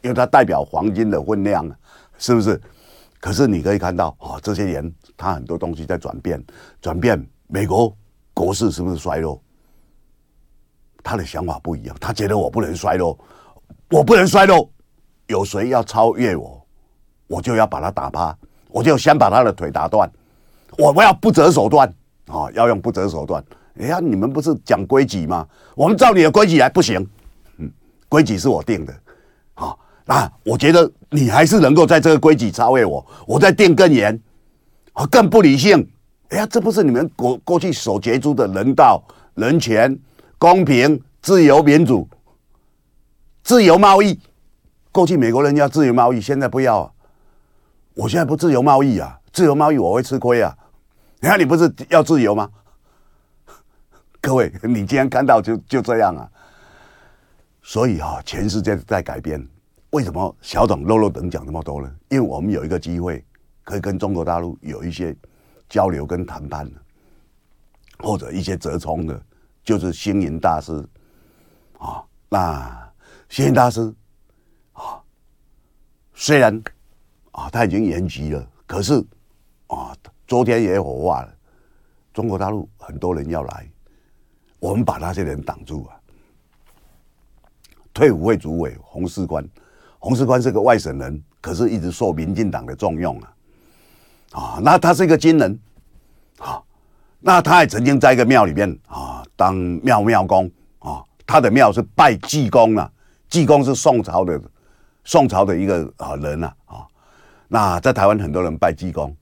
[0.00, 1.76] 因为它代表黄金的分量啊，
[2.16, 2.60] 是不是？
[3.20, 6.42] 可是你可以看到啊，这些年他很多东西在转变，
[6.80, 7.20] 转变。
[7.48, 7.92] 美国
[8.32, 9.42] 国势是不是衰落？
[11.02, 13.18] 他的想法不一样，他觉得我不能衰落，
[13.90, 14.70] 我不能衰落。
[15.26, 16.66] 有谁要超越我，
[17.26, 18.36] 我就要把他打趴，
[18.68, 20.10] 我就先把他的腿打断。
[20.76, 21.92] 我们要不择手段
[22.28, 23.42] 啊，要用不择手段。
[23.80, 25.46] 哎呀，你们不是讲规矩吗？
[25.74, 27.04] 我们照你的规矩来，不行。
[27.58, 27.70] 嗯，
[28.08, 28.94] 规矩是我定的，
[29.54, 29.74] 啊。
[30.04, 34.18] 那我觉得你还是能够在这个规矩超越我，我再定更严，
[34.94, 35.86] 啊，更不理性。
[36.30, 39.02] 哎呀，这不是你们过过去所杰出的人道、
[39.34, 39.98] 人权、
[40.38, 42.08] 公平、自由、民主、
[43.42, 44.18] 自由贸易。
[44.90, 46.90] 过去美国人要自由贸易，现在不要啊。
[47.94, 50.56] 我现在不自由贸易啊，自由贸易我会吃亏啊。
[51.20, 52.48] 你看，你不是要自由吗？
[54.22, 56.30] 各位，你今天看到就就这样啊。
[57.62, 59.44] 所以啊，全世界在改变。
[59.90, 61.92] 为什么小董漏漏等讲那么多呢？
[62.08, 63.24] 因为我们有一个机会，
[63.64, 65.16] 可以跟中国大陆有一些
[65.68, 66.80] 交流跟谈判的，
[67.98, 69.20] 或者一些折冲的，
[69.64, 70.86] 就是星云大师
[71.78, 72.04] 啊。
[72.28, 72.92] 那
[73.28, 73.92] 星云大师
[74.72, 75.02] 啊，
[76.14, 76.62] 虽然
[77.32, 79.04] 啊他已经延期了，可是
[79.66, 79.96] 啊
[80.28, 81.34] 昨天也火化了。
[82.12, 83.66] 中国大陆很多人要来，
[84.60, 85.96] 我们把那些人挡住啊。
[87.94, 89.44] 退伍会主委洪世官。
[89.98, 93.34] 洪世官是个外省人，可是一直受民进党的重用啊，
[94.32, 95.58] 啊，那他是一个军人，
[96.38, 96.62] 啊，
[97.18, 102.88] 那他也曾经在一个庙里面啊当庙庙公啊，他的庙是拜济公啊，
[103.28, 104.40] 济公是宋朝的
[105.02, 106.86] 宋朝的一个啊人啊啊，
[107.48, 109.12] 那在台湾很多人拜济公，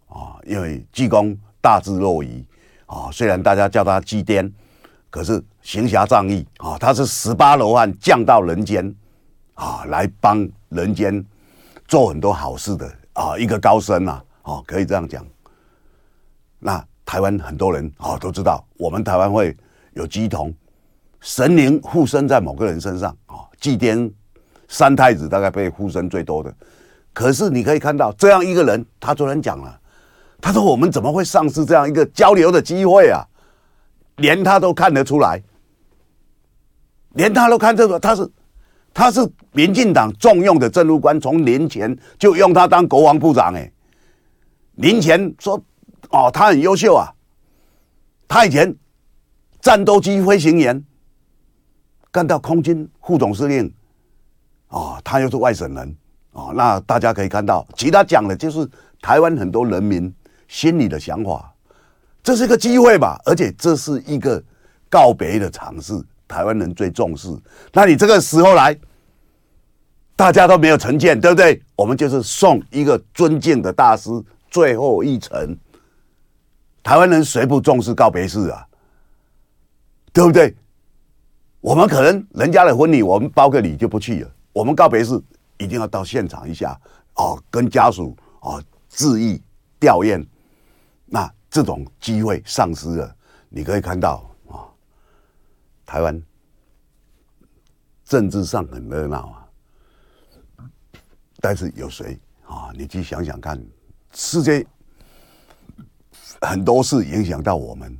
[0.46, 2.44] 因为济公大智若愚
[2.86, 4.50] 啊，虽然大家叫他济癫，
[5.10, 8.94] 可是行侠仗义啊，他是十八罗汉降到人间
[9.54, 11.24] 啊，来帮人间
[11.88, 15.26] 做很多好事的啊，一个高僧呐，哦，可以这样讲。
[16.58, 19.56] 那台湾很多人啊都知道，我们台湾会
[19.94, 20.54] 有乩童，
[21.20, 24.10] 神灵附身在某个人身上啊，祭奠
[24.68, 26.54] 三太子大概被附身最多的。
[27.12, 29.80] 可是你可以看到这样一个人，他昨天讲了，
[30.46, 33.26] 他说我们怎么会丧失这样一个交流的机会啊？
[34.18, 35.42] 连他都看得出来，
[37.14, 38.30] 连他都看得出来，他是
[38.94, 43.68] 他是民进党重用的政务官，从年前就用他当国防部长哎，
[44.76, 45.60] 年前说
[46.10, 47.12] 哦他很优秀啊，
[48.28, 48.72] 他以前
[49.60, 50.80] 战斗机飞行员。
[52.12, 53.68] 干到空军副总司令，
[54.68, 55.96] 哦，他又是外省人，
[56.30, 58.64] 哦，那大家可以看到，其他讲的就是
[59.02, 60.14] 台湾很多人民。
[60.48, 61.52] 心里的想法，
[62.22, 64.42] 这是一个机会吧，而且这是一个
[64.88, 67.28] 告别的尝试，台湾人最重视。
[67.72, 68.76] 那你这个时候来，
[70.14, 71.62] 大家都没有成见，对不对？
[71.74, 74.10] 我们就是送一个尊敬的大师
[74.50, 75.56] 最后一程。
[76.82, 78.66] 台湾人谁不重视告别式啊？
[80.12, 80.54] 对不对？
[81.60, 84.30] 我们可能人家的婚礼，我们包个礼就不去了。
[84.52, 85.20] 我们告别式
[85.58, 86.80] 一定要到现场一下
[87.16, 89.42] 哦，跟家属哦致意
[89.78, 90.24] 吊唁。
[91.06, 93.16] 那这种机会丧失了，
[93.48, 94.66] 你可以看到啊、
[95.86, 96.20] 台湾
[98.04, 99.48] 政治上很热闹啊，
[101.40, 103.64] 但是有谁啊、你去想想看，
[104.12, 104.66] 世界
[106.40, 107.98] 很多事影响到我们，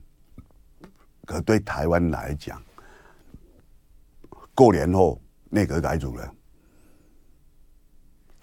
[1.25, 2.63] 可对台湾来讲。
[4.55, 6.35] 过年后内阁改组了，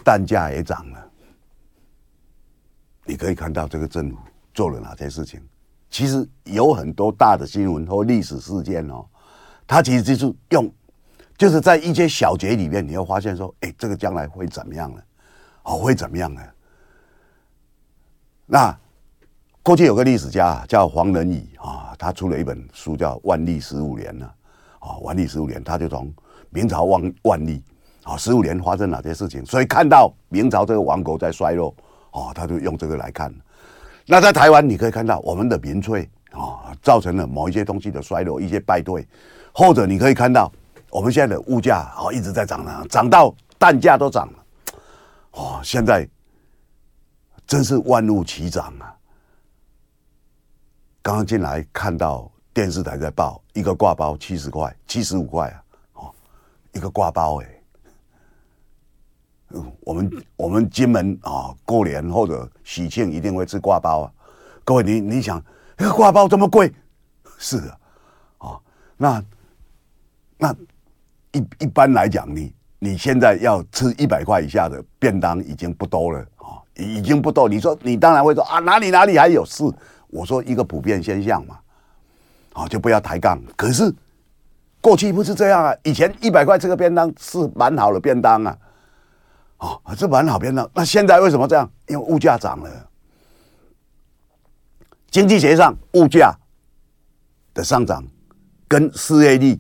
[0.04, 1.12] 蛋价也涨了。
[3.06, 4.18] 你可以看到这个政府
[4.54, 5.42] 做了哪些事情。
[5.90, 9.06] 其实有很多大的新闻或历史事件哦，
[9.68, 10.72] 他其实就是用，
[11.38, 15.02] 就是在一些小节里面，你会发现说，哎，这个将来会怎么样呢？
[15.64, 16.42] 哦，会怎么样呢？
[18.46, 18.78] 那
[19.62, 24.30] 过去有个历史家叫黄仁宇啊，他出了一本书叫《万历十五年》呢。
[24.80, 26.14] 啊，万历十五年，他就从
[26.50, 27.64] 明朝万万历
[28.04, 29.46] 啊，十五年发生哪些事情？
[29.46, 31.74] 所以看到明朝这个王国在衰落，
[32.12, 33.34] 哦，他就用这个来看。
[34.06, 39.08] 那在台湾，你可以看到我们的民粹啊，造成了某一些东西的衰落，一些败退，
[39.54, 40.52] 或者你可以看到
[40.90, 44.46] 我们现在的物价啊一直在涨呢，涨到蛋价都涨了，
[45.32, 46.08] 哦，现在
[47.46, 48.96] 真是万物齐涨啊！
[51.02, 52.30] 刚刚进来看到。
[52.56, 55.58] 电视台在报一个挂包七十块，七十五块啊！
[55.94, 56.14] 哦，
[56.72, 57.53] 一个挂包哎。
[59.82, 64.12] 我们我们金门啊，过年或者喜庆一定会吃挂包啊。
[64.64, 65.38] 各位，你你想，
[65.80, 66.74] 一个挂包这么贵？
[67.38, 67.78] 是的，
[68.38, 68.60] 啊，
[68.98, 69.24] 那
[70.38, 70.56] 那
[71.34, 77.50] 一一般来讲，你你现在要吃一百块以下的便当已经不多了啊，已经不多。
[77.50, 79.46] 你说你当然会说啊，哪里哪里还有？
[79.46, 79.64] 事
[80.08, 81.60] 我说一个普遍现象嘛。
[82.54, 83.42] 啊，就不要抬杠。
[83.58, 83.92] 可是
[84.80, 88.56] 过去不是这样啊，以前一百块这个便当是蛮好的便当啊，
[89.64, 90.70] 哦，这蛮好编的。
[90.74, 91.70] 那现在为什么这样？
[91.88, 92.90] 因为物价涨了。
[95.10, 96.36] 经济学上，物价
[97.54, 98.04] 的上涨
[98.68, 99.58] 跟失业率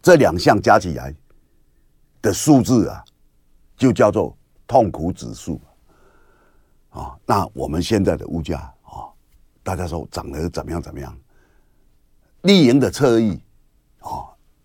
[0.00, 1.14] 这两项加起来
[2.22, 3.04] 的数字啊，
[3.76, 4.34] 就叫做
[4.66, 5.60] 痛苦指数。
[6.88, 9.12] 啊，那我们现在的物价啊，
[9.62, 10.80] 大家说涨得怎么样？
[10.80, 11.14] 怎么样？
[12.42, 13.38] 立营的侧翼，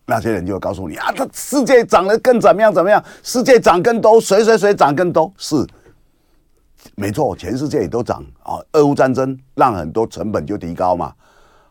[0.10, 3.04] 那些人就会告诉你啊，这世界涨得更怎么样怎么样？
[3.24, 5.30] 世界涨更多，谁谁谁涨更多？
[5.36, 5.68] 是，
[6.96, 8.56] 没错，全世界也都涨啊。
[8.72, 11.12] 俄乌战争让很多成本就提高嘛，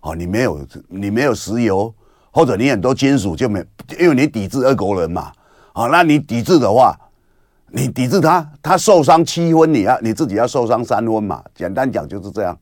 [0.03, 1.93] 哦，你没有你没有石油，
[2.31, 3.65] 或者你很多金属就没，
[3.99, 5.33] 因为你抵制俄国人嘛，
[5.73, 6.95] 啊，那你抵制的话，
[7.71, 11.43] 你抵制他，他受伤七分，你要你自己要受伤三分嘛。
[11.55, 12.55] 简单讲就是这样，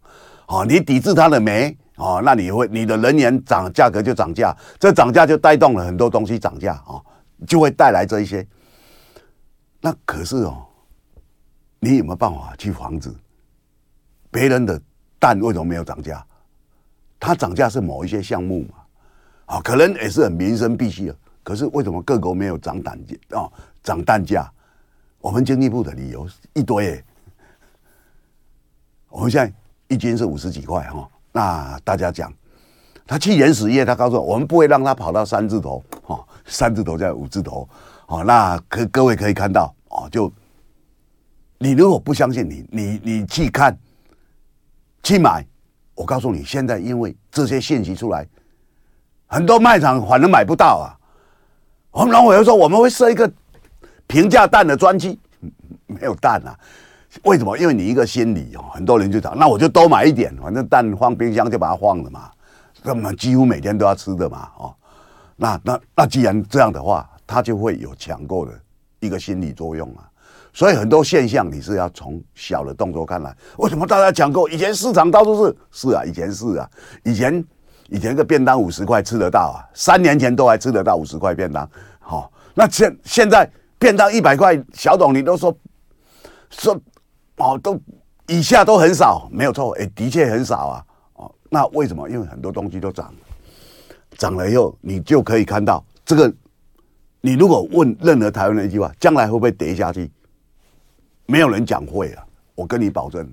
[0.46, 1.76] 啊，你抵制他的煤。
[1.96, 7.00] 哦，那你会你的能源涨价格就涨价，这涨价就带动了很多东西涨价啊，
[7.46, 8.46] 就会带来这一些。
[9.80, 10.66] 那可是哦，
[11.78, 13.14] 你有没有办法去防止
[14.30, 14.80] 别人的
[15.18, 16.24] 蛋为什么没有涨价？
[17.20, 18.74] 它涨价是某一些项目嘛，
[19.54, 21.16] 啊，可能也是很民生必需的。
[21.42, 23.48] 可是为什么各国没有涨蛋价啊？
[23.82, 24.50] 涨蛋价？
[25.20, 27.04] 我们经济部的理由一堆耶。
[29.08, 29.54] 我们现在
[29.88, 31.08] 一斤是五十几块哈。
[31.36, 32.32] 那大家讲，
[33.04, 37.68] 他去原始业，他告诉我，我们不会让他跑到三字头，哦，三字头在五字头，
[38.06, 40.32] 哦，那可各位可以看到，哦，就
[41.58, 43.76] 你如果不相信你，你你去看
[45.02, 45.44] 去买，
[45.96, 48.24] 我告诉你，现在因为这些信息出来，
[49.26, 50.94] 很多卖场反而买不到啊。
[51.90, 53.28] 我们农委会说我们会设一个
[54.06, 55.18] 平价蛋的专区，
[55.88, 56.56] 没有蛋啊。
[57.22, 57.56] 为什么？
[57.56, 62.30] 因为你一个心理哦，很多人就讲，那我就多买一点，反正蛋放冰箱就把它放了嘛，
[62.82, 64.74] 那么几乎每天都要吃的嘛，哦，
[65.36, 68.52] 那那那既然这样的话，它就会有抢购的
[69.00, 70.10] 一个心理作用啊。
[70.52, 73.34] 所以很多现象你是要从小的动作看来。
[73.58, 74.48] 为什么大家抢购？
[74.48, 76.68] 以前市场到处是，是啊，以前是啊，
[77.04, 77.44] 以前
[77.88, 81.68] 以前个便当五十块吃得到啊，三年前都还吃得到五十块便当，
[82.00, 83.48] 好、哦，那现现在
[83.78, 85.56] 便当一百块，小董你都说
[86.50, 86.76] 说。
[87.36, 87.80] 哦，都
[88.28, 90.86] 以下都很少，没有错，哎，的确很少啊。
[91.14, 92.08] 哦，那为什么？
[92.08, 93.12] 因为很多东西都涨，
[94.16, 96.32] 涨了以后，你就可以看到这个。
[97.20, 100.10] 你如果问任何台湾人一句话，将来会不会跌下去？
[101.26, 103.26] 没有人讲会啊，我跟你保证。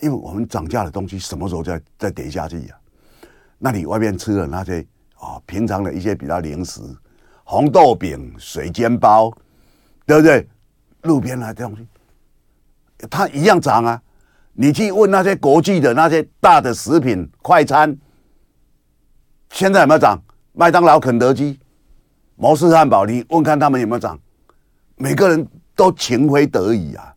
[0.00, 2.76] 因为我们涨价的东西什么时候再再跌下去呀？
[3.58, 4.86] 那你外面吃的那些
[5.18, 6.80] 啊，平常的一些比较零食，
[7.44, 9.30] 红豆饼、水煎包，
[10.06, 10.48] 对不对？
[11.02, 11.86] 路边那东西。
[13.06, 14.02] 它一样涨啊！
[14.52, 17.96] 你去问那些国际的那些大的食品快餐，
[19.50, 20.18] 现在有没有涨？
[20.52, 21.60] 麦当劳、肯德基、
[22.36, 24.18] 摩斯汉堡，你问看他们有没有涨？
[24.96, 27.14] 每个人都情非得已啊！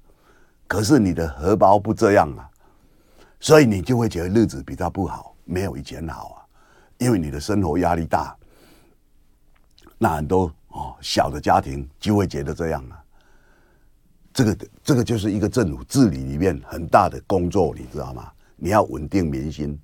[0.67, 2.49] 可是你的荷包不这样啊，
[3.39, 6.37] 所以你就会觉得日子比较不好，没有以前好啊，
[6.97, 8.35] 因为你的生活压力大。
[9.97, 12.98] 那很多哦小的家庭就会觉得这样啊。
[14.39, 18.31] 这个这个就是一个政府治理里面很大的工作，你知道吗？
[18.55, 19.77] 你要稳定民心，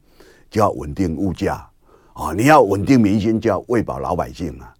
[0.49, 1.69] 就要稳定物价
[2.13, 2.31] 啊！
[2.31, 4.73] 你要稳定民心，就要喂饱老百姓啊！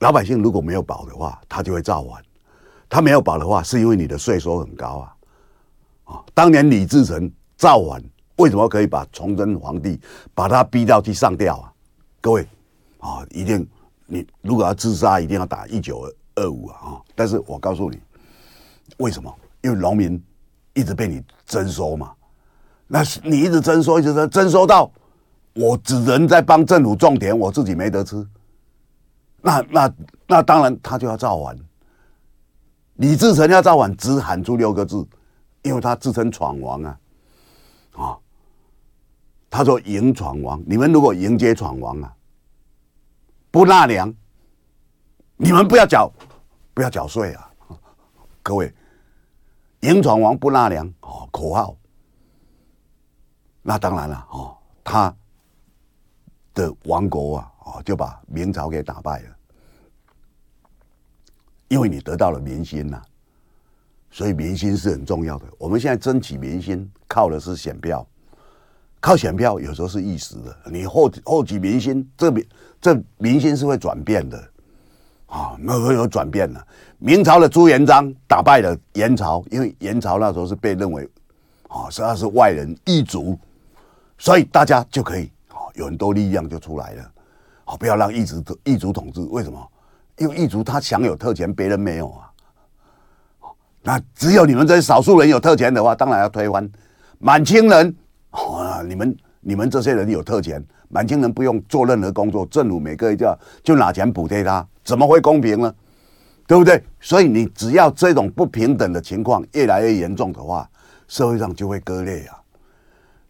[0.00, 2.20] 老百姓如果没有饱的话，他就会造反。
[2.88, 5.16] 他没有饱的话，是因为你的税收很高啊！
[6.06, 8.02] 啊，当年李自成造反，
[8.38, 10.00] 为什么可以把崇祯皇帝
[10.34, 11.72] 把他逼到去上吊啊？
[12.20, 12.44] 各位
[12.98, 13.64] 啊，一定
[14.06, 17.00] 你如果要自杀，一定要打一九二五啊！
[17.14, 17.96] 但是我告诉你。
[18.98, 19.34] 为什么？
[19.62, 20.22] 因为农民
[20.74, 22.12] 一直被你征收嘛，
[22.86, 24.88] 那是你一直征收，一直征征收到
[25.54, 28.24] 我只能在帮政府种田，我自己没得吃。
[29.42, 29.92] 那那
[30.28, 31.58] 那当然他就要造反。
[32.94, 35.04] 李自成要造反，只喊出六个字，
[35.62, 36.98] 因为他自称闯王啊，
[37.96, 38.18] 啊，
[39.50, 42.14] 他说迎闯王，你们如果迎接闯王啊，
[43.50, 44.14] 不纳粮，
[45.36, 46.08] 你们不要缴，
[46.72, 47.50] 不要缴税啊，
[48.42, 48.72] 各位。
[49.80, 51.76] 迎闯王不纳粮哦，口号。
[53.62, 55.14] 那当然了哦，他
[56.54, 59.36] 的王国啊哦，就把明朝给打败了。
[61.68, 63.02] 因为你得到了民心呐、
[64.10, 65.46] 所以民心是很重要的。
[65.58, 68.06] 我们现在争取民心，靠的是选票，
[69.00, 70.56] 靠选票有时候是一时的。
[70.70, 72.48] 你获获取民心，这民
[72.80, 74.52] 这民心是会转变的。
[75.26, 76.66] 啊，那会有转变了。
[76.98, 81.08] 明朝的朱元璋打败了元朝，因为元朝那时候是被认为，
[81.68, 83.38] 啊，实际上是外人异族，
[84.18, 87.10] 所以大家就可以啊，有很多力量就出来了。
[87.64, 89.20] 啊，不要让异族异族统治。
[89.22, 89.58] 为什么？
[90.18, 92.30] 因为异族他享有特权，别人没有啊。
[93.82, 96.70] 那只有你们这些少数人有特权的话，当然要推翻。
[97.18, 97.94] 满清人，
[98.30, 99.14] 啊，你们
[99.48, 104.66] 你们这些人有特权，满清人不用做任何工作，政府每个月就要就拿钱补贴他。
[104.82, 105.72] 怎么会公平呢？
[106.48, 106.82] 对不对？
[107.00, 110.68] 所以你只要这种不平等的情况越来越严重的话，
[111.06, 112.42] 社会上就会割裂啊。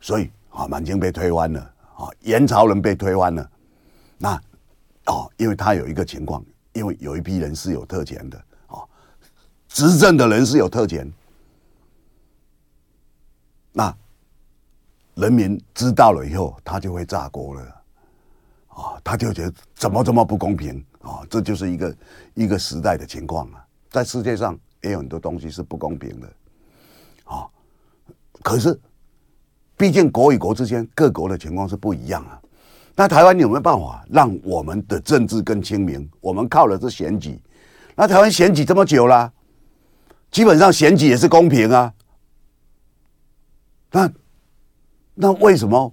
[0.01, 1.61] 所以啊，满清被推翻了
[1.99, 3.51] 啊，元朝人被推翻了。
[4.17, 4.41] 那
[5.05, 6.43] 哦，因为他有一个情况，
[6.73, 8.39] 因为有一批人是有特权的
[8.69, 8.81] 啊，
[9.69, 11.12] 执政的人是有特权。
[13.71, 13.95] 那
[15.17, 17.62] 人民知道了以后，他就会炸锅了
[18.69, 20.83] 啊，他就觉得怎么这么不公平。
[21.07, 21.97] 啊，这就是一个
[22.35, 26.27] 一个时代的情况啊，在世界上也有很多东西是不公平的，
[27.23, 27.47] 啊，
[28.43, 28.77] 可是
[29.77, 32.43] 毕竟国与国之间各国的情况是不一样啊。
[32.97, 36.11] 那台湾有没有办法让我们的政治更清明？
[36.21, 37.41] 我们靠的是选举，
[37.95, 39.33] 那台湾选举这么久了，
[40.33, 41.95] 基本上选举也是公平啊。
[43.93, 44.11] 那
[45.17, 45.93] 那为什么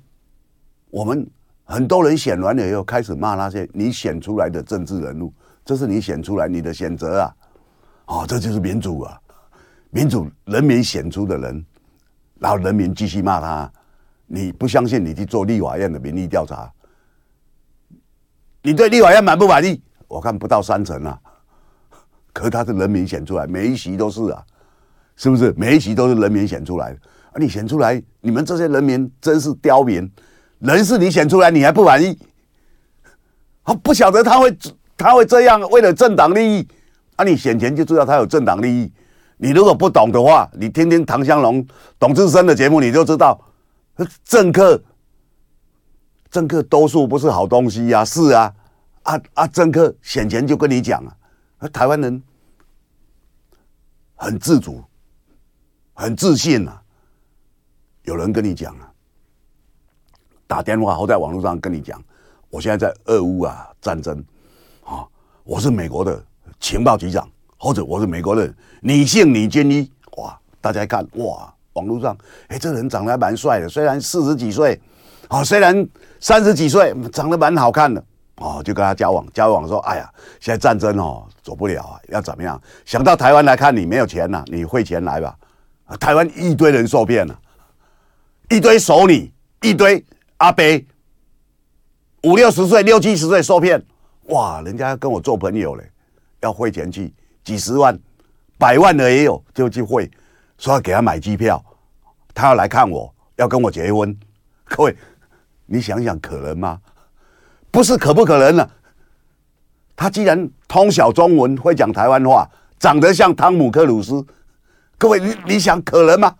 [0.91, 1.27] 我们？
[1.65, 7.35] 很多人选完了以后，开始骂那些你选出来的政治人物，这是你选出来你的选择啊，
[8.07, 9.17] 哦，这就是民主啊，
[9.89, 11.65] 民主人民选出的人，
[12.37, 13.71] 然后人民继续骂他，
[14.27, 16.69] 你不相信你去做立法院的民意调查，
[18.61, 19.81] 你对立法院满不满意？
[20.09, 21.17] 我看不到三成啊，
[22.33, 24.45] 可他是人民选出来，每一席都是啊，
[25.15, 25.53] 是不是？
[25.55, 26.99] 每一席都是人民选出来的。
[27.33, 27.35] 啊！
[27.37, 30.09] 你选出来，你们这些人民真是刁民，
[30.59, 32.17] 人是你选出来，你还不满意？
[33.63, 34.55] 啊，不晓得他会
[34.95, 36.67] 他会这样，为了政党利益
[37.15, 37.25] 啊！
[37.25, 38.91] 你选前就知道他有政党利益。
[39.37, 41.65] 你如果不懂的话，你听听唐湘龙、
[41.99, 43.39] 董志生的节目，你就知道，
[44.23, 44.81] 政客，
[46.29, 48.05] 政客多数不是好东西呀、啊。
[48.05, 48.53] 是啊，
[49.01, 51.67] 啊啊，政客选前就跟你讲啊。
[51.69, 52.21] 台湾人
[54.15, 54.83] 很自主，
[55.93, 56.82] 很自信啊。
[58.03, 58.91] 有人跟你讲啊，
[60.45, 62.01] 打电话或在网络上跟你讲，
[62.49, 64.23] 我现在在俄乌啊战争
[64.83, 65.07] 啊，
[65.43, 66.21] 我是美国的
[66.59, 67.27] 情报局长，
[67.57, 69.89] 或者我是美国的女性女军医。
[70.17, 72.15] 哇，大家一看哇，网络上
[72.47, 74.79] 哎，这人长得还蛮帅的，虽然四十几岁，
[75.29, 75.87] 啊，虽然
[76.19, 78.03] 三十几岁，长得蛮好看的。
[78.37, 82.59] 哦，就跟他交往，交往说，哎呀，现在战争哦，走不了啊，要怎么样？
[82.83, 85.37] 想到台湾来看你没有钱呐、你汇钱来吧。
[85.99, 87.39] 台湾一堆人受骗了，
[88.49, 89.31] 一堆熟女，
[89.61, 90.03] 一堆
[90.37, 90.63] 阿伯，
[92.23, 93.83] 五六十岁、六七十岁受骗，
[94.25, 95.89] 哇，人家跟我做朋友嘞，
[96.41, 97.13] 要汇钱去，
[97.43, 97.97] 几十万、
[98.57, 100.09] 百万的也有，就去汇，
[100.57, 101.63] 说要给他买机票，
[102.33, 104.15] 他要来看我，要跟我结婚。
[104.65, 104.95] 各位，
[105.65, 106.79] 你想想，可能吗？
[107.71, 108.69] 不是可不可能呢、啊？
[109.95, 114.25] 他既然通晓中文，会讲台湾话，长得像汤姆克鲁斯，
[114.97, 116.35] 各位你你想可能吗？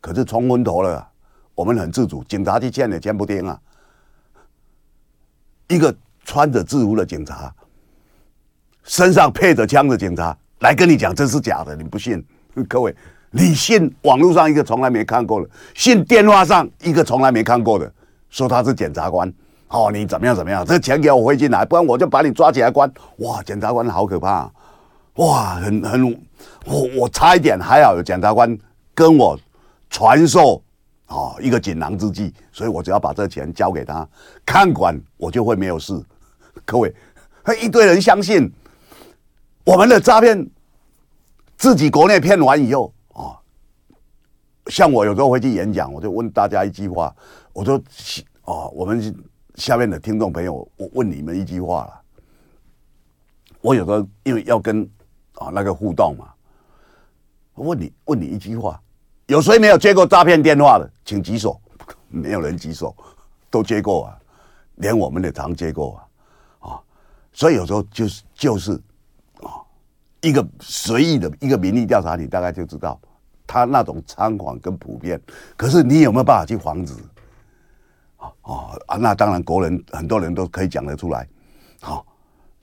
[0.00, 1.08] 可是冲昏头了，
[1.54, 3.58] 我们很自主，警察去见也见不听啊。
[5.68, 5.94] 一个
[6.24, 7.54] 穿着制服的警察，
[8.82, 12.24] 身上配着枪的警察来跟你讲这是假的，你不信？
[12.68, 12.94] 各位，
[13.30, 17.90] 你信网络上一个从来没看过的，信电话上一个从来没看过的，
[18.30, 19.32] 说他是检察官。
[19.68, 20.36] 哦，你怎么样？
[20.36, 20.64] 怎么样？
[20.64, 22.92] 这钱给我汇进来，不然我就把你抓起来关。
[23.18, 24.52] 哇，检察官好可怕啊！
[25.14, 26.12] 哇，很很，
[26.64, 28.56] 我我差一点还好有检察官
[28.94, 29.38] 跟我
[29.90, 30.62] 传授
[31.08, 34.08] 哦一个锦囊之计，所以我只要把这钱交给他
[34.44, 36.00] 看管，我就会没有事。
[36.64, 36.94] 各位，
[37.60, 38.50] 一堆人相信
[39.64, 40.48] 我们的诈骗，
[41.56, 43.36] 自己国内骗完以后哦，
[44.66, 47.14] 像我有时候会去演讲，我就问大家一句话，
[47.52, 47.80] 我说
[48.44, 49.14] 哦，我们。
[49.54, 52.00] 下面的听众朋友，我问你们一句话了。
[53.60, 54.82] 我有时候因为要跟
[55.34, 56.34] 啊那个互动嘛，
[57.54, 58.82] 问你问你一句话：
[59.26, 61.60] 有谁没有接过诈骗电话的，请举手。
[62.08, 62.94] 没有人举手，
[63.50, 64.18] 都接过啊，
[64.76, 65.96] 连我们的常接过
[66.60, 66.80] 啊啊。
[67.32, 68.72] 所以有时候就是就是
[69.40, 69.58] 啊，
[70.20, 73.00] 一个随意的一个民意调查，你大概就知道
[73.46, 75.20] 他那种猖狂跟普遍。
[75.56, 76.94] 可是你有没有办法去防止？
[78.42, 81.28] 哦啊，那当然，国人很多人都可以讲得出来，
[81.80, 82.06] 好、哦，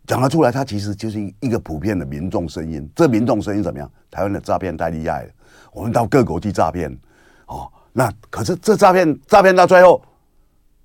[0.08, 2.90] 讲得出来，它其实就是一个普遍的民众声音。
[2.96, 3.92] 这民众声音怎么样？
[4.10, 5.32] 台湾的诈骗太厉害了，
[5.72, 6.92] 我们到各国去诈骗，
[7.48, 10.02] 哦，那可是这诈骗诈骗到最后，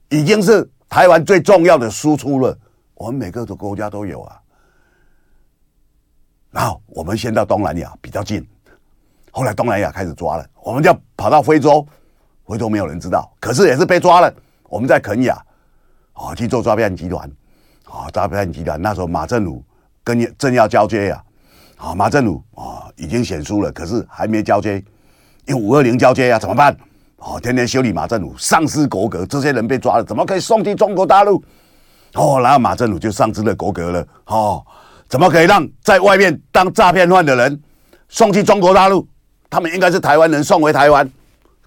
[0.08, 2.56] 已经是台湾最重要的输出了。
[2.94, 4.40] 我们每个的国家都有啊，
[6.50, 8.46] 然后我们先到东南亚比较近，
[9.30, 11.86] 后来东南亚开始抓了，我们就跑到非洲，
[12.46, 14.32] 非洲没有人知道，可是也是被抓了。
[14.68, 15.44] 我们在肯亚，
[16.14, 17.30] 啊，去做诈骗集团，
[17.84, 19.62] 啊，诈骗集团那时候马政鲁
[20.02, 21.24] 跟正要交接呀，啊，
[21.76, 24.82] 啊马政鲁啊已经选输了，可是还没交接，
[25.46, 26.76] 因为五二零交接啊，怎么办？
[27.18, 31.42] 哦，天天修理马政鲁，丧失国格，这些人被抓了，怎么可以送去中国大陆？
[32.14, 34.64] 哦，然后马政鲁就丧失了国格了，哦，
[35.08, 37.62] 怎么可以让在外面当诈骗犯的人
[38.08, 39.06] 送去中国大陆？
[39.48, 41.10] 他们应该是台湾人送回台湾，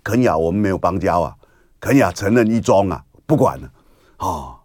[0.03, 1.35] 肯雅我们没有邦交啊。
[1.79, 3.69] 肯雅承认一中啊，不管了，
[4.17, 4.55] 哦，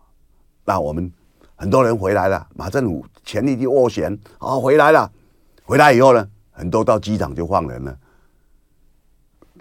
[0.64, 1.10] 那我们
[1.54, 5.10] 很多人回来了，马政府全力去斡旋，啊、哦，回来了，
[5.64, 7.98] 回来以后呢，很多到机场就放人了，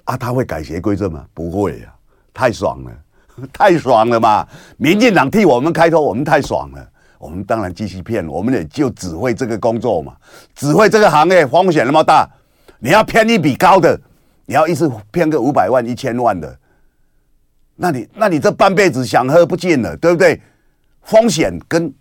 [0.03, 1.25] 啊，他会改邪归正吗？
[1.33, 1.95] 不会呀、啊，
[2.33, 2.91] 太爽了，
[3.53, 4.45] 太爽了嘛！
[4.77, 10.15] 民进党替我们开脱，我们太爽了，我们当然继续骗，我们也就只会这个工作嘛，
[10.53, 12.29] 只会这个行业风险那么大，
[12.79, 13.99] 你要骗一笔高的，
[14.45, 16.59] 你要一次骗个五百万、一千万的。
[17.75, 20.39] 那你那你这半辈子想喝不尽了，对不对？
[21.01, 21.93] 风险跟、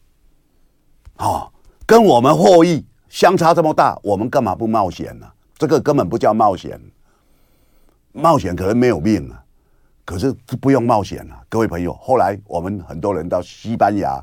[1.17, 1.51] 哦、
[1.87, 5.27] 跟我们获益相差这么大，我们干嘛不冒险呢？
[5.59, 6.81] 这个根本不叫冒险，
[8.11, 9.45] 冒险可能没有命啊，
[10.03, 11.93] 可是不用冒险啊，各位朋友。
[11.93, 14.19] 后来我们很多人到西班牙、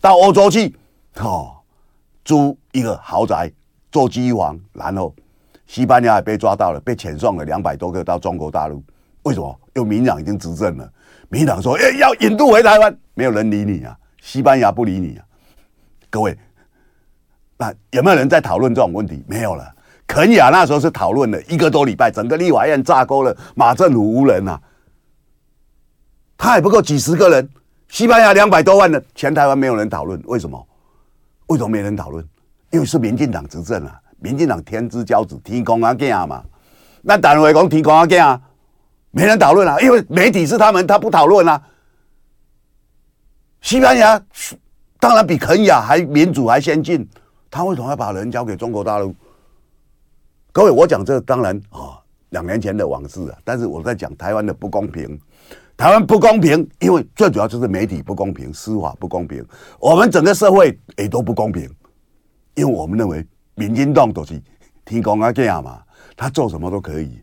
[0.00, 0.74] 到欧洲去，
[1.20, 1.54] 哦，
[2.24, 3.48] 租一个豪宅
[3.92, 5.14] 做机房，然后
[5.68, 8.82] 西班牙也被抓到了，被遣送了两百多个到中国大陆。
[9.22, 9.60] 为什么？
[9.76, 10.92] 因为民党已经执政了。
[11.28, 15.24] 民党说：“哎，要引渡回台湾，没有人理你啊，西班牙不理你啊。”
[16.10, 16.36] 各位，
[17.62, 19.22] 那有没有人在讨论这种问题？
[19.28, 19.72] 没有了。
[20.04, 24.60] 肯亚那时候是讨论了一个多礼拜，整个立法院炸锅了，马政府无人啊，
[26.36, 27.48] 他还不够几十个人。
[27.86, 30.66] 西班牙两百多万人，全台湾没有人讨论，为什么？
[31.46, 32.26] 为什么没人讨论？
[32.70, 36.42] 因为是民进党执政啊，民进党天之骄子，天公阿囝嘛。
[37.00, 38.40] 那党委讲天公阿囝，
[39.12, 41.62] 没人讨论啊，因为媒体是他们，他不讨论啊。
[43.60, 44.20] 西班牙
[44.98, 47.08] 当然比肯亚还民主还先进，
[47.52, 49.14] 他为什么要把人交给中国大陆？
[50.52, 52.00] 各位，我讲这当然啊，
[52.30, 55.20] 两年前的往事啊，但是我在讲台湾的不公平。
[55.76, 59.44] 台湾不公平，因为最主要就是媒体不公平，司法不公平，
[59.78, 61.68] 我们整个社会也都不公平，
[62.54, 64.40] 因为我们认为民进党都是
[64.86, 65.82] 天公阿囝嘛，
[66.16, 67.20] 他做什么都可以，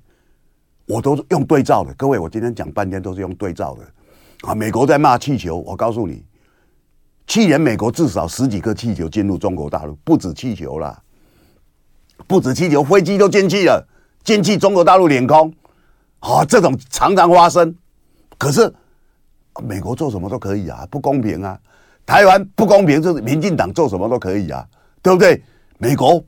[0.85, 1.91] 我都用对照的。
[1.95, 3.83] 各位，我今天讲半天都是用对照的
[4.47, 4.53] 啊。
[4.53, 6.23] 美国在骂气球，我告诉你，
[7.29, 10.99] 去年美国至少十几个气球进入中国大陆，不止气球啦，
[12.25, 13.87] 不止气球，飞机都进去了，
[14.23, 15.53] 进去中国大陆领空，
[16.21, 17.73] 啊，这种常常发生。
[18.39, 18.73] 可是，
[19.63, 21.59] 美国做什么都可以啊，不公平啊！
[22.03, 24.67] 台湾不公平，就是民进党做什么都可以啊，
[25.03, 25.39] 对不对？
[25.77, 26.23] 美国，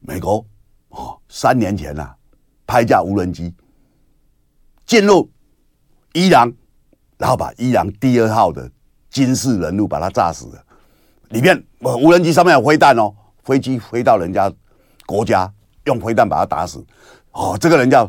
[0.00, 0.44] 美国
[0.90, 2.14] 哦，三年前呐、啊，
[2.66, 3.54] 派架无人机
[4.84, 5.30] 进入
[6.12, 6.52] 伊朗，
[7.16, 8.70] 然后把伊朗第二号的
[9.26, 10.64] 军事人物把他炸死了。
[11.30, 13.12] 里面无人机上面有飞弹哦，
[13.42, 14.52] 飞机飞到人家
[15.06, 15.52] 国家，
[15.86, 16.84] 用飞弹把他打死。
[17.32, 18.08] 哦，这个人叫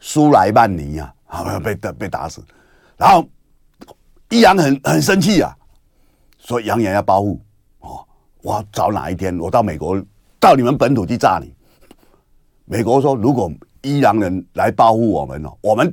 [0.00, 1.12] 苏莱曼尼啊。
[1.26, 1.58] 啊！
[1.58, 2.40] 被被打死，
[2.96, 3.28] 然后
[4.28, 5.52] 伊朗很很生气啊，
[6.38, 7.40] 说扬言要报复
[7.80, 8.06] 哦。
[8.40, 10.00] 我找哪一天我到美国
[10.38, 11.52] 到你们本土去炸你？
[12.66, 13.50] 美国说，如果
[13.82, 15.92] 伊朗人来报复我们哦，我们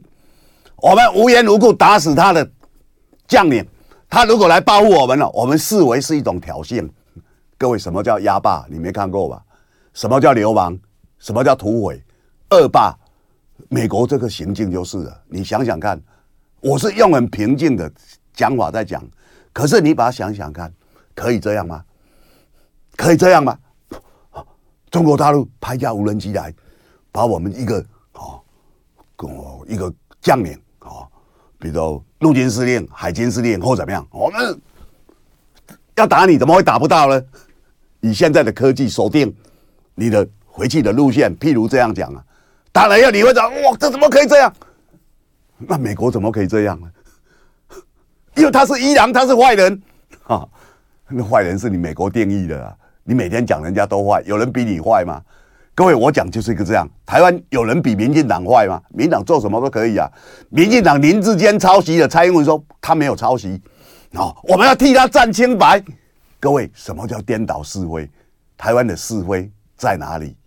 [0.75, 2.47] 我们无缘无故打死他的
[3.27, 3.65] 将领，
[4.11, 6.85] 他如果来报复我们了，我们视为是一种挑衅。
[7.57, 8.65] 各位，什么叫压霸？
[8.69, 9.41] 你没看过吧？
[9.93, 10.77] 什么叫流氓？
[11.17, 12.03] 什么叫土匪？
[12.49, 12.93] 恶霸？
[13.69, 15.97] 美国这个行径就是了，你想想看，
[16.59, 17.89] 我是用很平静的
[18.33, 19.01] 讲法在讲，
[19.53, 20.69] 可是你把它想想看，
[21.15, 21.81] 可以这样吗？
[22.97, 23.57] 可以这样吗？
[24.89, 26.53] 中国大陆派架无人机来，
[27.13, 27.79] 把我们一个
[28.15, 28.41] 哦，
[29.19, 30.61] 哦一个将领，
[31.61, 34.59] 比如陆军司令、海军司令或怎么样，我们
[35.95, 37.23] 要打你，怎么会打不到呢？
[37.99, 39.31] 以现在的科技锁定
[39.93, 42.23] 你的回去的路线，譬如这样讲啊。
[42.71, 44.51] 当然要你会讲，哇，这怎么可以这样？
[45.59, 46.89] 那美国怎么可以这样呢？
[48.35, 49.79] 因为他是伊朗，他是坏人
[50.23, 50.47] 啊！
[51.07, 52.75] 那坏人是你美国定义的啊！
[53.03, 55.21] 你每天讲人家都坏，有人比你坏吗？
[55.81, 56.87] 各位，我讲就是一个这样。
[57.07, 58.79] 台湾有人比民进党坏吗？
[58.89, 60.07] 民党做什么都可以啊！
[60.49, 63.59] 民进党林志坚抄袭了，蔡英文说他没有抄袭，
[64.13, 65.83] 哦，我们要替他站清白。
[66.39, 68.07] 各位，什么叫颠倒是非？
[68.55, 70.37] 台湾的是非在哪里？